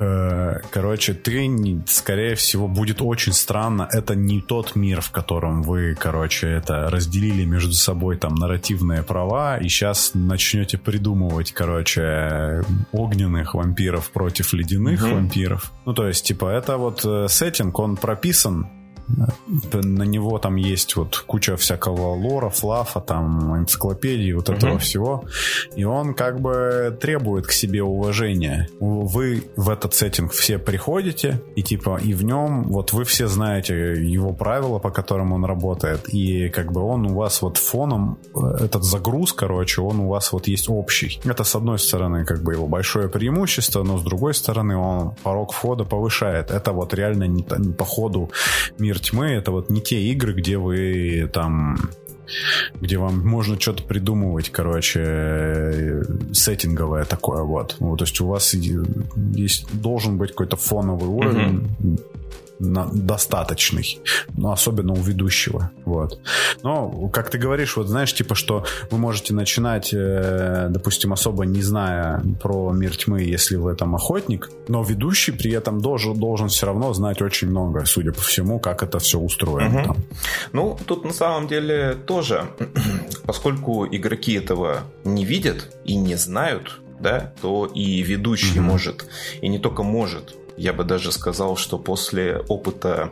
[0.00, 3.88] Э, короче, ты, скорее всего, будет очень странно.
[3.92, 9.58] Это не тот мир, в котором вы, короче, это разделили между собой там нарративные права,
[9.58, 15.14] и сейчас начнете придумывать, короче, огненных вампиров против ледяных угу.
[15.14, 15.72] вампиров.
[15.84, 18.68] Ну, то есть, типа, это вот э, сеттинг, он прописан
[19.72, 24.78] на него там есть вот куча всякого лора, флафа, там энциклопедии, вот этого угу.
[24.78, 25.24] всего.
[25.76, 28.68] И он как бы требует к себе уважения.
[28.80, 33.74] Вы в этот сеттинг все приходите, и типа, и в нем вот вы все знаете
[33.74, 38.64] его правила, по которым он работает, и как бы он у вас вот фоном, э,
[38.64, 41.20] этот загруз, короче, он у вас вот есть общий.
[41.24, 45.52] Это с одной стороны как бы его большое преимущество, но с другой стороны он порог
[45.52, 46.50] входа повышает.
[46.50, 48.30] Это вот реально не, не по ходу
[48.78, 51.76] мир мир тьмы это вот не те игры, где вы там
[52.78, 56.02] где вам можно что-то придумывать, короче,
[56.34, 57.76] сеттинговое такое вот.
[57.78, 58.00] вот.
[58.00, 62.17] То есть у вас есть, должен быть какой-то фоновый уровень, mm-hmm
[62.58, 64.00] достаточный,
[64.36, 66.20] но особенно у ведущего, вот.
[66.62, 71.62] Но, как ты говоришь, вот знаешь, типа, что вы можете начинать, э, допустим, особо не
[71.62, 76.66] зная про мир тьмы, если вы там охотник, но ведущий при этом должен, должен все
[76.66, 79.80] равно знать очень много, судя по всему, как это все устроено.
[79.80, 79.86] Угу.
[79.86, 79.96] Там.
[80.52, 82.44] Ну, тут на самом деле тоже,
[83.24, 88.68] поскольку игроки этого не видят и не знают, да, то и ведущий угу.
[88.68, 89.06] может,
[89.40, 93.10] и не только может, я бы даже сказал, что после опыта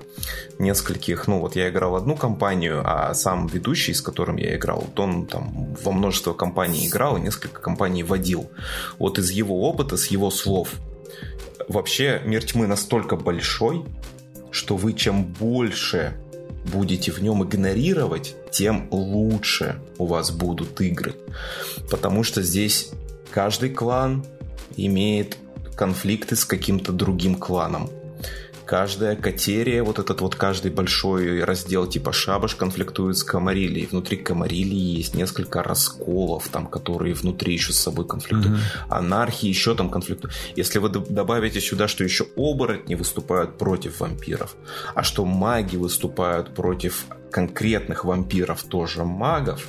[0.59, 4.99] нескольких, ну вот я играл одну компанию, а сам ведущий, с которым я играл, вот
[4.99, 8.51] он там во множество компаний играл и несколько компаний водил.
[8.99, 10.74] Вот из его опыта, с его слов,
[11.68, 13.84] вообще мир тьмы настолько большой,
[14.51, 16.16] что вы чем больше
[16.72, 21.14] будете в нем игнорировать, тем лучше у вас будут игры.
[21.90, 22.90] Потому что здесь
[23.30, 24.24] каждый клан
[24.76, 25.36] имеет
[25.76, 27.90] конфликты с каким-то другим кланом.
[28.64, 33.86] Каждая катерия, вот этот вот каждый большой раздел типа шабаш конфликтует с Камарилией.
[33.86, 38.56] Внутри Камарилии есть несколько расколов, там, которые внутри еще с собой конфликтуют.
[38.56, 38.88] Mm-hmm.
[38.88, 40.34] Анархии еще там конфликтуют.
[40.56, 44.56] Если вы добавите сюда, что еще оборотни выступают против вампиров,
[44.96, 47.04] а что маги выступают против
[47.37, 49.68] конкретных вампиров, тоже магов,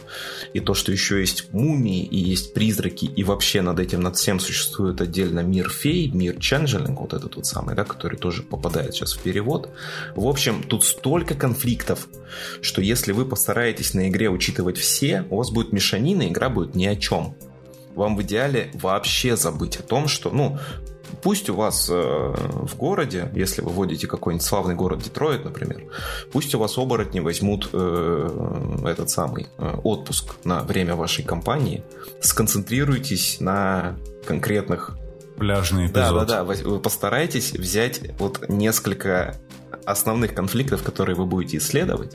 [0.53, 4.39] и то, что еще есть мумии и есть призраки, и вообще над этим, над всем
[4.39, 9.11] существует отдельно мир фей, мир ченджелинг, вот этот вот самый, да, который тоже попадает сейчас
[9.11, 9.69] в перевод.
[10.15, 12.07] В общем, тут столько конфликтов,
[12.61, 16.85] что если вы постараетесь на игре учитывать все, у вас будет мешанина, игра будет ни
[16.85, 17.35] о чем
[17.95, 20.57] вам в идеале вообще забыть о том, что, ну,
[21.21, 25.83] Пусть у вас э, в городе, если вы вводите какой-нибудь славный город Детройт, например,
[26.31, 31.83] пусть у вас оборотни возьмут э, этот самый э, отпуск на время вашей кампании,
[32.21, 33.95] сконцентрируйтесь на
[34.25, 34.97] конкретных
[35.37, 35.93] пляжный эпизод.
[35.93, 36.43] Да, да, да.
[36.43, 39.35] Вы постарайтесь взять вот несколько
[39.85, 42.11] основных конфликтов, которые вы будете исследовать.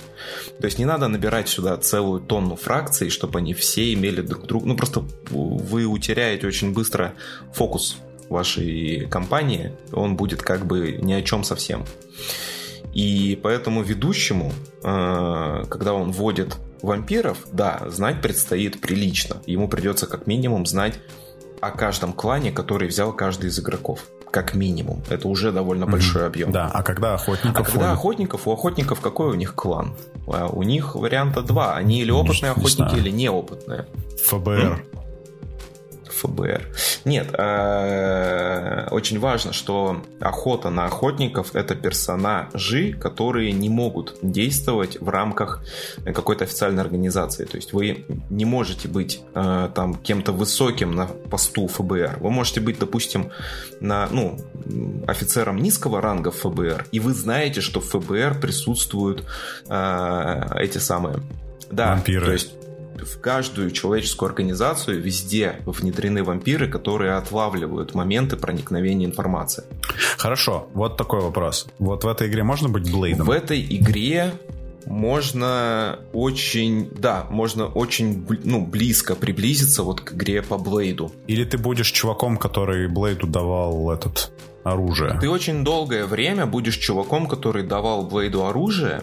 [0.60, 4.66] То есть не надо набирать сюда целую тонну фракций, чтобы они все имели друг друга.
[4.66, 7.14] Ну просто вы утеряете очень быстро
[7.54, 7.96] фокус
[8.32, 11.84] вашей компании, он будет как бы ни о чем совсем.
[12.92, 14.52] И поэтому ведущему,
[14.82, 19.36] э, когда он вводит вампиров, да, знать предстоит прилично.
[19.46, 20.98] Ему придется как минимум знать
[21.60, 24.00] о каждом клане, который взял каждый из игроков.
[24.30, 25.02] Как минимум.
[25.10, 26.52] Это уже довольно большой объем.
[26.52, 27.68] Да, а когда охотников?
[27.68, 29.94] А когда охотников, у охотников какой у них клан?
[30.26, 31.76] А у них варианта два.
[31.76, 33.86] Они или опытные не, охотники, не или неопытные.
[34.26, 34.82] ФБР.
[36.22, 36.62] ФБР.
[37.04, 45.08] Нет, э, очень важно, что охота на охотников это персонажи, которые не могут действовать в
[45.08, 45.64] рамках
[46.04, 47.44] какой-то официальной организации.
[47.44, 52.18] То есть вы не можете быть э, там кем-то высоким на посту ФБР.
[52.20, 53.30] Вы можете быть, допустим,
[53.80, 54.38] на, ну,
[55.06, 59.24] офицером низкого ранга ФБР, и вы знаете, что в ФБР присутствуют
[59.68, 61.18] э, эти самые
[61.70, 62.26] да, Вампиры.
[62.26, 62.52] то есть
[62.96, 69.64] в каждую человеческую организацию везде внедрены вампиры, которые отлавливают моменты проникновения информации.
[70.18, 71.66] Хорошо, вот такой вопрос.
[71.78, 73.26] Вот в этой игре можно быть Блейдом?
[73.26, 74.32] В этой игре
[74.86, 81.12] можно очень, да, можно очень ну, близко приблизиться вот к игре по Блейду.
[81.26, 84.32] Или ты будешь чуваком, который Блейду давал этот
[84.64, 85.18] оружие.
[85.20, 89.02] Ты очень долгое время будешь чуваком, который давал Блейду оружие,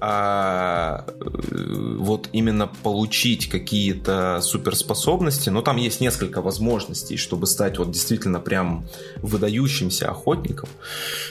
[0.00, 7.90] а э, вот именно получить какие-то суперспособности, но там есть несколько возможностей, чтобы стать вот
[7.90, 8.86] действительно прям
[9.22, 10.68] выдающимся охотником.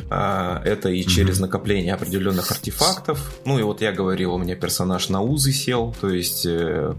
[0.10, 1.42] А, это и через mm-hmm.
[1.42, 3.40] накопление определенных артефактов.
[3.46, 6.94] Ну и вот я говорил, у меня персонаж на узы сел, то есть э,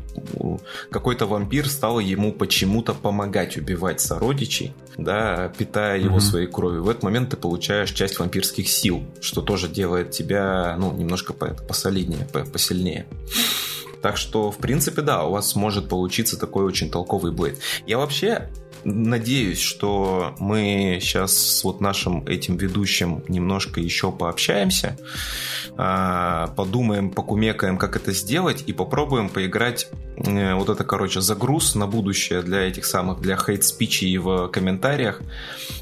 [0.91, 6.85] какой-то вампир стал ему почему-то помогать убивать сородичей, да, питая его своей кровью.
[6.85, 11.33] В этот момент ты получаешь часть вампирских сил, что тоже делает тебя, ну, немножко
[11.67, 13.07] посолиднее, посильнее.
[14.03, 17.59] Так что, в принципе, да, у вас может получиться такой очень толковый блейд.
[17.87, 18.49] Я вообще
[18.87, 24.97] надеюсь, что мы сейчас с вот нашим этим ведущим немножко еще пообщаемся,
[25.77, 31.87] а, подумаем, покумекаем, как это сделать, и попробуем поиграть э, вот это, короче, загруз на
[31.87, 35.21] будущее для этих самых, для хейт-спичей в комментариях.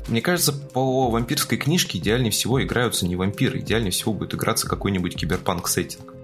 [0.08, 5.14] Мне кажется, по вампирской книжке идеальнее всего играются не вампиры, идеальнее всего будет играться какой-нибудь
[5.14, 6.14] киберпанк-сеттинг.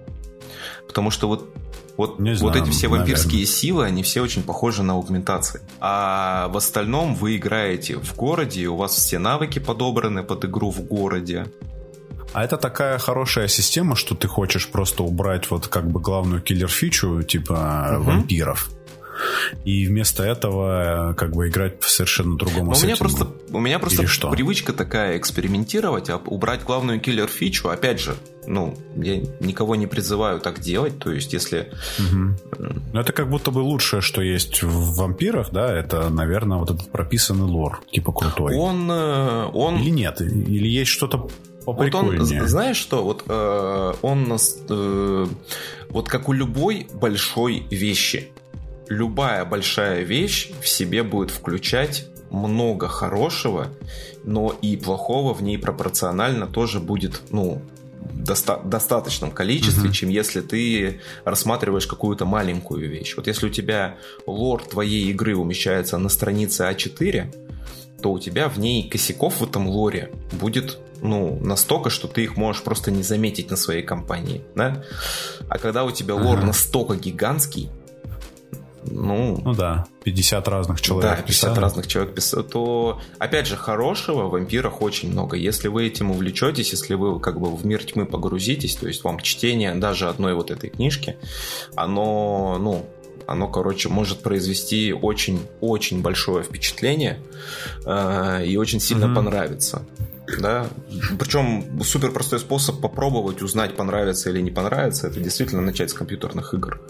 [0.87, 1.53] Потому что вот
[1.97, 3.53] вот, не знаю, вот эти все вампирские наверное.
[3.53, 5.61] силы, они все очень похожи на аугментации.
[5.79, 10.81] А в остальном вы играете в городе, у вас все навыки подобраны под игру в
[10.81, 11.47] городе.
[12.33, 17.23] А это такая хорошая система, что ты хочешь просто убрать вот как бы главную киллер-фичу,
[17.23, 18.03] типа угу.
[18.05, 18.69] вампиров.
[19.65, 24.07] И вместо этого как бы играть в совершенно другом у меня просто У меня просто
[24.07, 24.29] что?
[24.29, 28.15] привычка такая экспериментировать, а убрать главную киллер-фичу, опять же,
[28.47, 31.71] ну, я никого не призываю так делать, то есть если...
[31.99, 32.97] Угу.
[32.97, 37.45] Это как будто бы лучшее, что есть в вампирах, да, это, наверное, вот этот прописанный
[37.45, 38.55] лор, типа крутой.
[38.55, 38.89] Он...
[38.89, 39.77] Э, он...
[39.77, 41.29] Или нет, или есть что-то
[41.65, 44.37] вот он, знаешь что, вот э, он
[44.69, 45.27] э,
[45.89, 48.31] вот как у любой большой вещи,
[48.91, 53.67] любая большая вещь в себе будет включать много хорошего,
[54.23, 57.61] но и плохого в ней пропорционально тоже будет, ну,
[58.13, 59.93] доста- достаточном количестве, mm-hmm.
[59.93, 63.15] чем если ты рассматриваешь какую-то маленькую вещь.
[63.15, 67.33] Вот если у тебя лор твоей игры умещается на странице А4,
[68.01, 72.37] то у тебя в ней косяков в этом лоре будет ну, настолько, что ты их
[72.37, 74.83] можешь просто не заметить на своей компании, да?
[75.49, 76.47] А когда у тебя лор ага.
[76.47, 77.69] настолько гигантский,
[78.85, 81.17] ну, ну да, 50 разных человек.
[81.17, 81.59] Да, 50 писали.
[81.59, 85.37] разных человек писали, то, опять же, хорошего в вампирах очень много.
[85.37, 89.19] Если вы этим увлечетесь, если вы как бы в мир тьмы погрузитесь, то есть вам
[89.19, 91.17] чтение даже одной вот этой книжки,
[91.75, 92.85] оно, ну,
[93.27, 97.19] оно, короче, может произвести очень-очень большое впечатление
[97.85, 99.15] э, и очень сильно mm-hmm.
[99.15, 99.85] понравится.
[100.39, 100.67] Да?
[101.19, 106.53] Причем супер простой способ попробовать узнать, понравится или не понравится, это действительно начать с компьютерных
[106.53, 106.81] игр.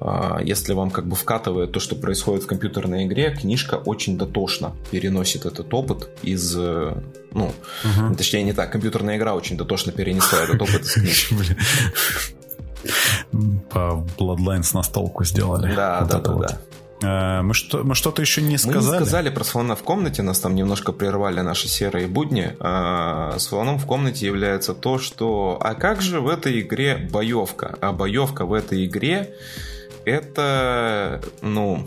[0.00, 4.74] А, если вам как бы вкатывает то, что происходит в компьютерной игре, книжка очень дотошно
[4.90, 6.56] переносит этот опыт из...
[6.56, 6.96] Э,
[7.32, 7.52] ну,
[7.84, 8.14] угу.
[8.16, 11.56] точнее не так, компьютерная игра очень дотошно перенесла этот опыт из книжки.
[13.70, 15.74] По Bloodlines настолку сделали.
[15.74, 16.46] Да, вот да, да, вот.
[16.46, 16.58] да.
[17.02, 18.84] Э, мы, что, мы что-то еще не сказали.
[18.84, 22.56] Мы не сказали про слона в комнате, нас там немножко прервали наши серые будни.
[22.60, 27.76] А, слоном в комнате является то, что а как же в этой игре боевка?
[27.80, 29.34] А боевка в этой игре
[30.06, 31.86] это, ну,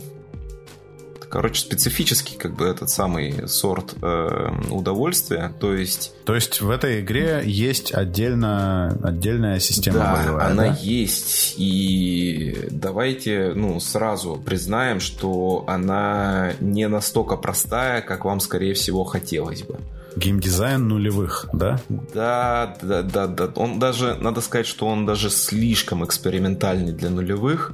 [1.29, 6.13] короче, специфический как бы этот самый сорт э, удовольствия, то есть...
[6.25, 10.77] То есть в этой игре есть отдельно, отдельная система да, боевая, она да?
[10.81, 19.03] есть, и давайте, ну, сразу признаем, что она не настолько простая, как вам, скорее всего,
[19.05, 19.79] хотелось бы.
[20.15, 21.79] Геймдизайн нулевых, да?
[22.13, 23.51] Да, да, да, да.
[23.55, 27.71] Он даже, надо сказать, что он даже слишком экспериментальный для нулевых.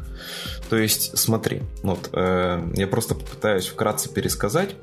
[0.69, 4.75] То есть, смотри, вот э, я просто попытаюсь вкратце пересказать.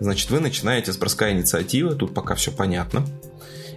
[0.00, 3.04] Значит, вы начинаете с броска инициативы, тут пока все понятно.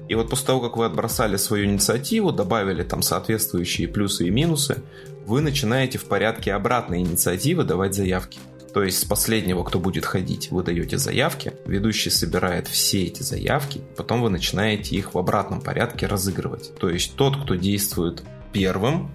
[0.07, 4.83] И вот после того, как вы отбросали свою инициативу, добавили там соответствующие плюсы и минусы,
[5.25, 8.39] вы начинаете в порядке обратной инициативы давать заявки.
[8.75, 13.79] То есть с последнего, кто будет ходить, вы даете заявки, ведущий собирает все эти заявки,
[13.95, 16.75] потом вы начинаете их в обратном порядке разыгрывать.
[16.77, 19.11] То есть тот, кто действует первым...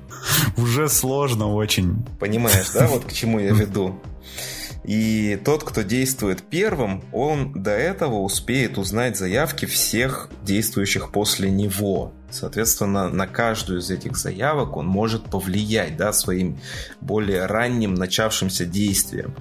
[0.57, 2.07] Уже сложно очень.
[2.19, 4.01] Понимаешь, да, вот к чему я веду?
[4.85, 12.13] И тот, кто действует первым, он до этого успеет узнать заявки всех действующих после него.
[12.31, 16.59] Соответственно, на каждую из этих заявок он может повлиять да, своим
[17.01, 19.35] более ранним начавшимся действием.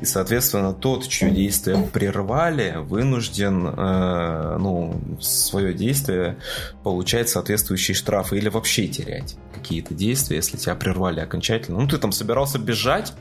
[0.00, 6.38] И, соответственно, тот, чье действие прервали, вынужден э, ну, свое действие
[6.84, 11.80] получать соответствующие штрафы или вообще терять какие-то действия, если тебя прервали окончательно.
[11.80, 13.12] Ну, ты там собирался бежать,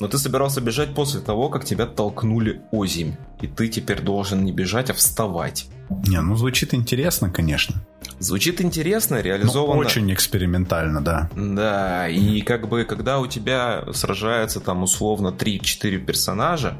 [0.00, 3.16] но ты собирался бежать после того, как тебя толкнули озимь.
[3.40, 5.66] И ты теперь должен не бежать, а вставать.
[6.06, 7.76] Не, ну звучит интересно, конечно.
[8.18, 9.74] Звучит интересно, реализовано...
[9.74, 11.30] Ну, очень экспериментально, да.
[11.36, 16.78] Да, и как бы, когда у тебя сражается там условно 3-4 персонажа,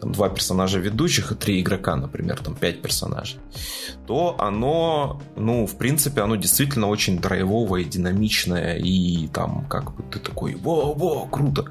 [0.00, 3.38] там два персонажа ведущих и три игрока, например, там 5 персонажей,
[4.06, 10.18] то оно, ну, в принципе, оно действительно очень драйвовое, динамичное, и там как бы ты
[10.18, 11.64] такой, во-во, круто.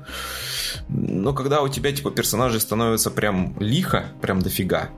[0.90, 4.90] Но когда у тебя, типа, персонажей становится прям лихо, прям дофига,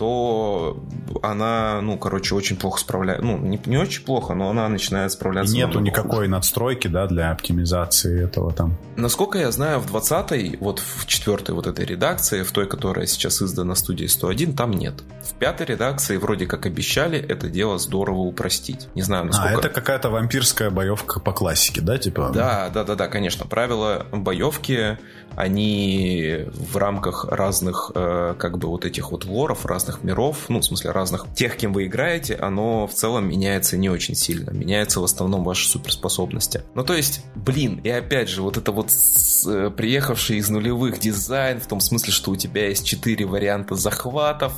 [0.00, 0.82] то
[1.22, 3.22] она, ну, короче, очень плохо справляется.
[3.22, 5.54] Ну, не, не очень плохо, но она начинает справляться.
[5.54, 6.30] И нету никакой хуже.
[6.30, 8.78] надстройки, да, для оптимизации этого там.
[8.96, 13.42] Насколько я знаю, в 20-й, вот в четвертой вот этой редакции, в той, которая сейчас
[13.42, 14.94] издана студией 101, там нет.
[15.22, 18.88] В пятой редакции вроде как обещали это дело здорово упростить.
[18.94, 19.54] Не знаю, насколько...
[19.54, 22.30] А, это какая-то вампирская боевка по классике, да, типа?
[22.32, 23.44] Да, да, да, да, конечно.
[23.44, 24.96] Правила боевки
[25.40, 30.64] они в рамках разных, э, как бы вот этих вот лоров, разных миров, ну, в
[30.64, 34.50] смысле разных тех, кем вы играете, оно в целом меняется не очень сильно.
[34.50, 36.62] Меняются в основном ваши суперспособности.
[36.74, 41.00] Ну, то есть, блин, и опять же, вот это вот с, э, приехавший из нулевых
[41.00, 44.52] дизайн, в том смысле, что у тебя есть четыре варианта захватов,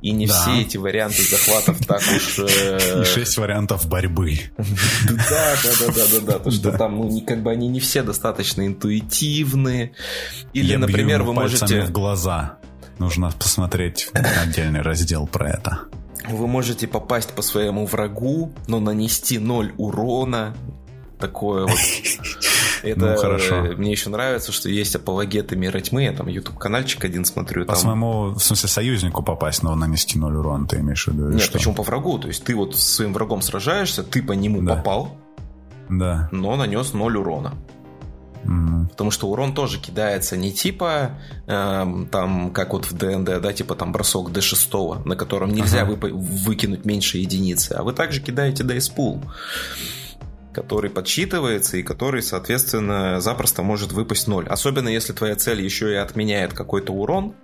[0.00, 0.32] и не да.
[0.32, 2.38] все эти варианты захватов так уж...
[2.38, 3.02] Э...
[3.02, 4.38] И шесть вариантов борьбы.
[4.56, 8.02] Да, да, да, да, да, да, то, что там, ну, как бы они не все
[8.02, 9.92] достаточно интуитивные,
[10.52, 11.82] или, Я например, вы можете...
[11.82, 12.58] в глаза.
[12.98, 15.80] Нужно посмотреть отдельный раздел про это.
[16.28, 20.54] Вы можете попасть по своему врагу, но нанести ноль урона.
[21.18, 21.78] Такое вот.
[22.82, 23.62] Это ну, хорошо.
[23.76, 26.04] мне еще нравится, что есть апологеты мира тьмы.
[26.04, 27.64] Я там YouTube каналчик один смотрю.
[27.64, 27.82] По там...
[27.82, 31.30] своему, в смысле, союзнику попасть, но нанести ноль урона, ты имеешь в виду?
[31.30, 31.54] Нет, что?
[31.54, 32.18] почему по врагу?
[32.18, 34.76] То есть ты вот с своим врагом сражаешься, ты по нему да.
[34.76, 35.16] попал,
[35.88, 36.28] да.
[36.30, 37.54] но нанес ноль урона.
[38.44, 38.88] Mm-hmm.
[38.90, 43.74] Потому что урон тоже кидается не типа э, там, как вот в ДНД, да, типа
[43.74, 45.96] там бросок D6, на котором нельзя uh-huh.
[45.96, 49.22] вы, выкинуть меньше единицы, а вы также кидаете Dice Pool
[50.52, 54.48] который подсчитывается и который, соответственно, запросто может выпасть 0.
[54.48, 57.34] Особенно если твоя цель еще и отменяет какой-то урон,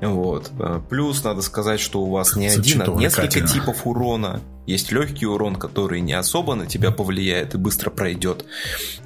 [0.00, 0.50] вот.
[0.58, 4.40] Э, плюс надо сказать, что у вас не один, а несколько типов урона.
[4.66, 8.44] Есть легкий урон, который не особо на тебя повлияет и быстро пройдет.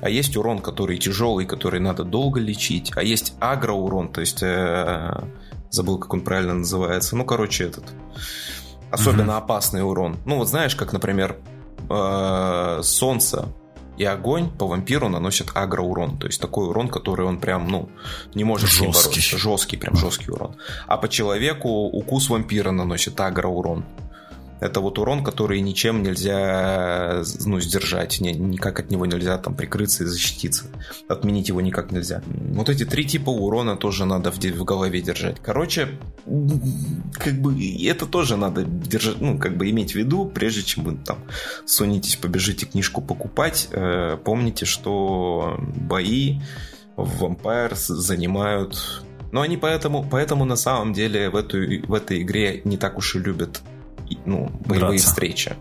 [0.00, 2.92] А есть урон, который тяжелый, который надо долго лечить.
[2.94, 5.24] А есть агроурон, то есть э,
[5.70, 7.16] забыл, как он правильно называется.
[7.16, 7.84] Ну, короче, этот
[8.90, 9.44] особенно угу.
[9.44, 10.18] опасный урон.
[10.24, 11.36] Ну, вот знаешь, как, например,
[11.90, 13.48] э, солнце
[13.96, 16.18] и огонь по вампиру наносит агроурон.
[16.18, 17.88] То есть такой урон, который он прям, ну,
[18.34, 18.78] не может жесткий.
[18.78, 19.38] с ним бороться.
[19.38, 20.56] Жесткий, прям жесткий урон.
[20.86, 23.84] А по человеку укус вампира наносит агроурон.
[24.64, 30.04] Это вот урон, который ничем нельзя ну, сдержать, ни, никак от него нельзя там прикрыться
[30.04, 30.64] и защититься.
[31.06, 32.22] Отменить его никак нельзя.
[32.26, 35.36] Вот эти три типа урона тоже надо в, в голове держать.
[35.42, 35.88] Короче,
[37.12, 40.96] как бы это тоже надо держать, ну, как бы иметь в виду, прежде чем вы
[40.96, 41.18] там
[41.66, 43.68] сунетесь, побежите книжку покупать.
[43.70, 46.40] Э, помните, что бои
[46.96, 52.62] в Vampire занимают но они поэтому, поэтому на самом деле в, эту, в этой игре
[52.64, 53.62] не так уж и любят
[54.24, 55.08] ну, боевые Драться.
[55.08, 55.56] встречи.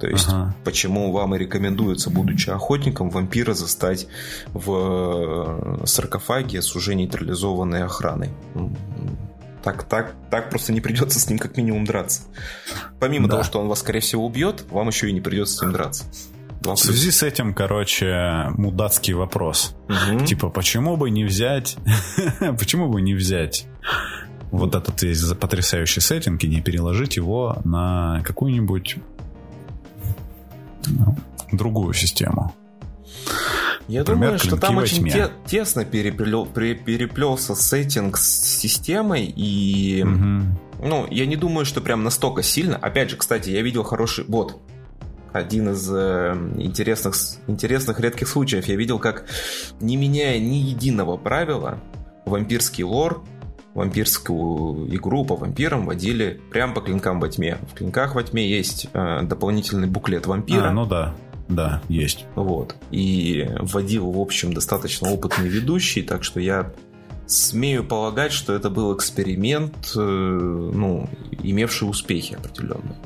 [0.00, 0.54] То есть, ага.
[0.64, 4.06] почему вам и рекомендуется, будучи охотником, вампира застать
[4.54, 8.30] в э, саркофаге с уже нейтрализованной охраной.
[9.62, 12.22] Так, так, так просто не придется с ним как минимум драться.
[12.98, 13.32] Помимо да.
[13.32, 16.04] того, что он вас, скорее всего, убьет, вам еще и не придется с ним драться.
[16.62, 19.74] В связи с этим, короче, мудацкий вопрос.
[19.88, 20.24] Угу.
[20.24, 21.76] Типа, почему бы не взять...
[22.58, 23.66] почему бы не взять
[24.50, 28.96] вот этот весь потрясающий сеттинг и не переложить его на какую-нибудь
[30.86, 31.16] ну,
[31.52, 32.54] другую систему.
[33.88, 40.86] Я Например, думаю, что там очень те, тесно переплел, переплелся сеттинг с системой, и угу.
[40.86, 42.76] ну, я не думаю, что прям настолько сильно.
[42.76, 44.24] Опять же, кстати, я видел хороший.
[44.28, 44.60] Вот.
[45.32, 47.16] Один из э, интересных,
[47.48, 48.66] интересных редких случаев.
[48.66, 49.26] Я видел, как,
[49.80, 51.80] не меняя ни единого правила,
[52.26, 53.24] вампирский лор
[53.74, 57.58] вампирскую игру по вампирам водили прямо по клинкам во тьме.
[57.70, 60.68] В клинках во тьме есть э, дополнительный буклет вампира.
[60.68, 61.14] А, ну да.
[61.48, 62.26] Да, есть.
[62.36, 62.76] Вот.
[62.90, 66.72] И вводил, в общем, достаточно опытный ведущий, так что я
[67.26, 71.08] смею полагать, что это был эксперимент, э, ну,
[71.42, 72.96] имевший успехи определенные.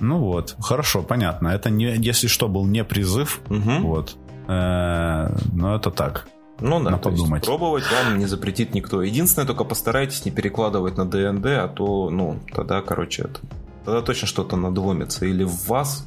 [0.00, 1.48] Ну вот, хорошо, понятно.
[1.48, 3.80] Это, не, если что, был не призыв, угу.
[3.80, 4.16] вот.
[4.48, 6.26] Э, но это так,
[6.60, 7.44] Ну да, на подумать.
[7.44, 9.02] пробовать вам не запретит никто.
[9.02, 13.40] Единственное, только постарайтесь не перекладывать на ДНД, а то, ну, тогда, короче, это,
[13.84, 15.26] тогда точно что-то надломится.
[15.26, 16.06] Или в вас,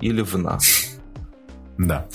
[0.00, 0.96] или в нас.
[1.78, 2.06] Да.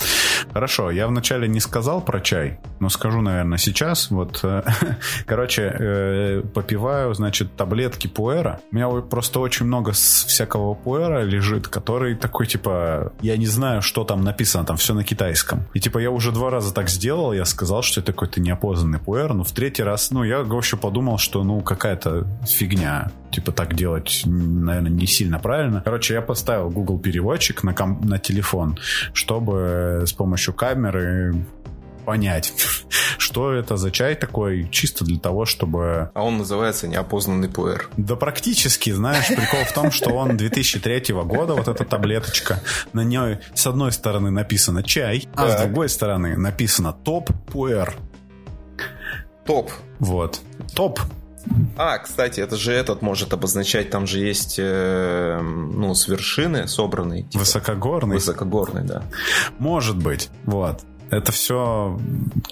[0.52, 4.10] Хорошо, я вначале не сказал про чай, но скажу, наверное, сейчас.
[4.10, 4.62] Вот, э,
[5.26, 8.60] короче, э, попиваю, значит, таблетки пуэра.
[8.70, 14.04] У меня просто очень много всякого пуэра лежит, который такой, типа, я не знаю, что
[14.04, 15.64] там написано, там все на китайском.
[15.74, 19.34] И, типа, я уже два раза так сделал, я сказал, что это какой-то неопознанный пуэр,
[19.34, 23.10] но в третий раз, ну, я вообще подумал, что, ну, какая-то фигня.
[23.30, 25.80] Типа, так делать, наверное, не сильно правильно.
[25.82, 28.78] Короче, я поставил Google переводчик на, ком- на телефон,
[29.14, 31.34] чтобы с помощью помощью камеры
[32.06, 32.54] понять,
[33.18, 36.10] что это за чай такой, чисто для того, чтобы...
[36.14, 37.90] А он называется неопознанный пуэр.
[37.98, 42.60] Да практически, знаешь, прикол в том, что он 2003 года, вот эта таблеточка,
[42.94, 47.94] на ней с одной стороны написано чай, а с другой стороны написано топ пуэр.
[49.44, 49.70] Топ.
[49.98, 50.40] Вот.
[50.74, 50.98] Топ
[51.76, 57.24] а, кстати, это же этот может обозначать, там же есть, э, ну, с вершины собранный.
[57.24, 58.16] Типа, высокогорный?
[58.16, 59.02] Высокогорный, да.
[59.58, 60.82] Может быть, вот.
[61.12, 62.00] Это все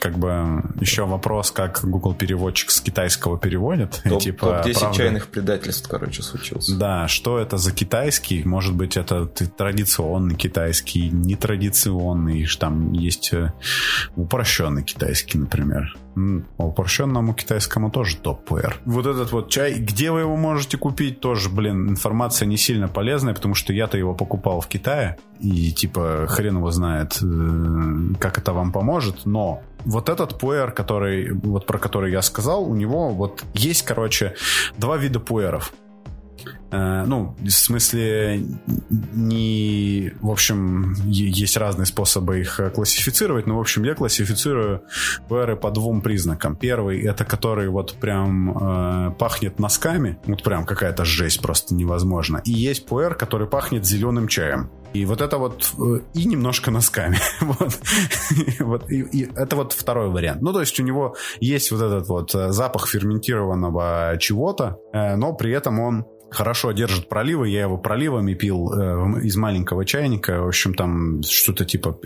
[0.00, 4.02] как бы еще вопрос, как Google переводчик с китайского переводит.
[4.04, 4.96] Топ, типа, топ-10 правда...
[4.98, 6.76] чайных предательств, короче, случился.
[6.76, 8.44] Да, что это за китайский?
[8.44, 13.54] Может быть, это традиционный китайский, нетрадиционный, там есть э,
[14.14, 15.96] упрощенный китайский, например.
[16.56, 18.80] По упрощенному китайскому тоже топ-пуэр.
[18.84, 23.34] Вот этот вот чай, где вы его можете купить, тоже, блин, информация не сильно полезная,
[23.34, 28.52] потому что я-то его покупал в Китае, и типа хрен его знает, э, как это
[28.52, 33.44] вам поможет, но вот этот пуэр, который, вот про который я сказал, у него вот
[33.54, 34.34] есть, короче,
[34.76, 35.72] два вида пуэров.
[36.70, 38.42] Э, ну, в смысле,
[38.88, 40.12] не...
[40.20, 44.82] В общем, есть разные способы их э, классифицировать, но, в общем, я классифицирую
[45.28, 46.56] PR по двум признакам.
[46.56, 52.40] Первый— это который вот прям э, пахнет носками, вот прям какая-то жесть просто невозможно.
[52.44, 54.70] И есть PR, который пахнет зеленым чаем.
[54.92, 57.18] И вот это вот э, и немножко носками.
[57.40, 57.78] вот.
[58.60, 60.42] вот и, и это вот второй вариант.
[60.42, 65.80] Ну, то есть у него есть вот этот вот запах ферментированного чего-то, но при этом
[65.80, 67.48] он хорошо держит проливы.
[67.48, 70.42] Я его проливами пил э, из маленького чайника.
[70.42, 71.98] В общем, там что-то типа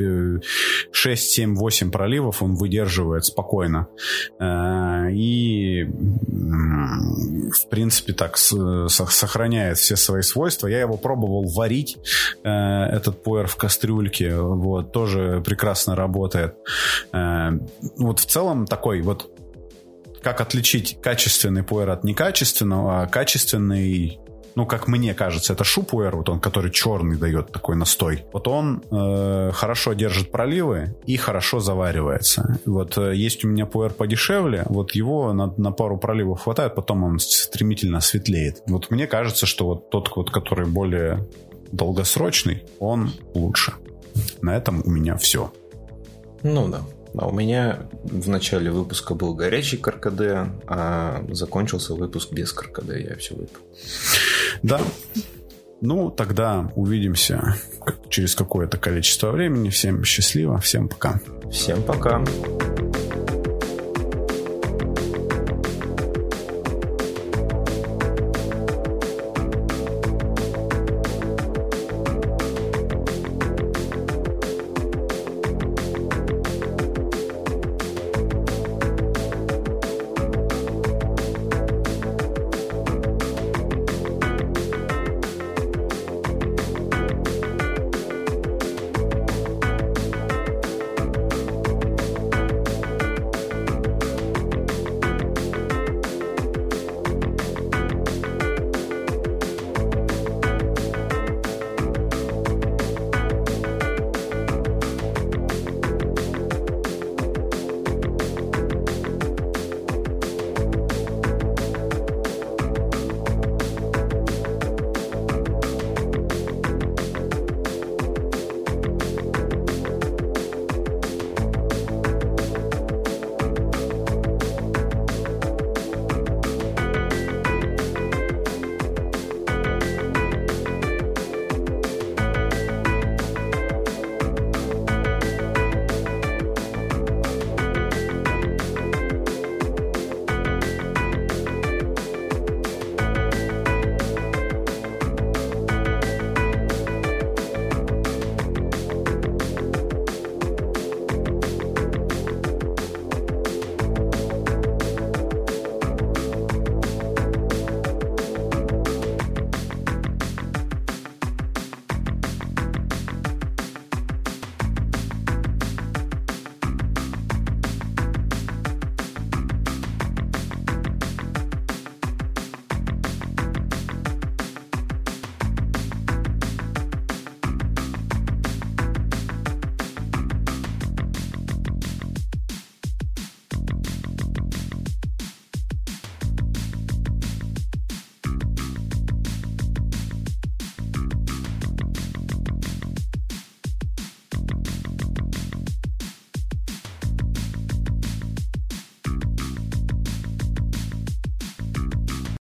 [0.93, 3.89] 6, 7, 8 проливов он выдерживает спокойно.
[4.39, 10.67] Э, и, в принципе, так с, сохраняет все свои свойства.
[10.67, 11.99] Я его пробовал варить,
[12.43, 14.37] э, этот пуэр в кастрюльке.
[14.37, 16.57] Вот, тоже прекрасно работает.
[17.13, 17.51] Э,
[17.99, 19.34] вот в целом такой вот
[20.25, 24.19] как отличить качественный пуэр от некачественного, а качественный
[24.57, 28.25] ну, как мне кажется, это шупуэр, вот он, который черный дает такой настой.
[28.33, 32.61] Вот он э, хорошо держит проливы и хорошо заваривается.
[32.65, 37.03] Вот э, есть у меня пуэр подешевле, вот его на, на пару проливов хватает, потом
[37.03, 38.63] он стремительно светлеет.
[38.69, 41.27] Вот мне кажется, что вот тот, вот, который более
[41.73, 43.75] долгосрочный, он лучше.
[44.41, 45.53] На этом у меня все.
[46.45, 46.83] Ну да.
[47.17, 53.17] А у меня в начале выпуска был горячий каркаде, а закончился выпуск без каркаде, я
[53.17, 53.61] все выпил.
[54.63, 54.81] Да.
[55.81, 57.57] Ну, тогда увидимся
[58.09, 59.71] через какое-то количество времени.
[59.71, 61.21] Всем счастливо, всем пока.
[61.51, 62.25] Всем пока.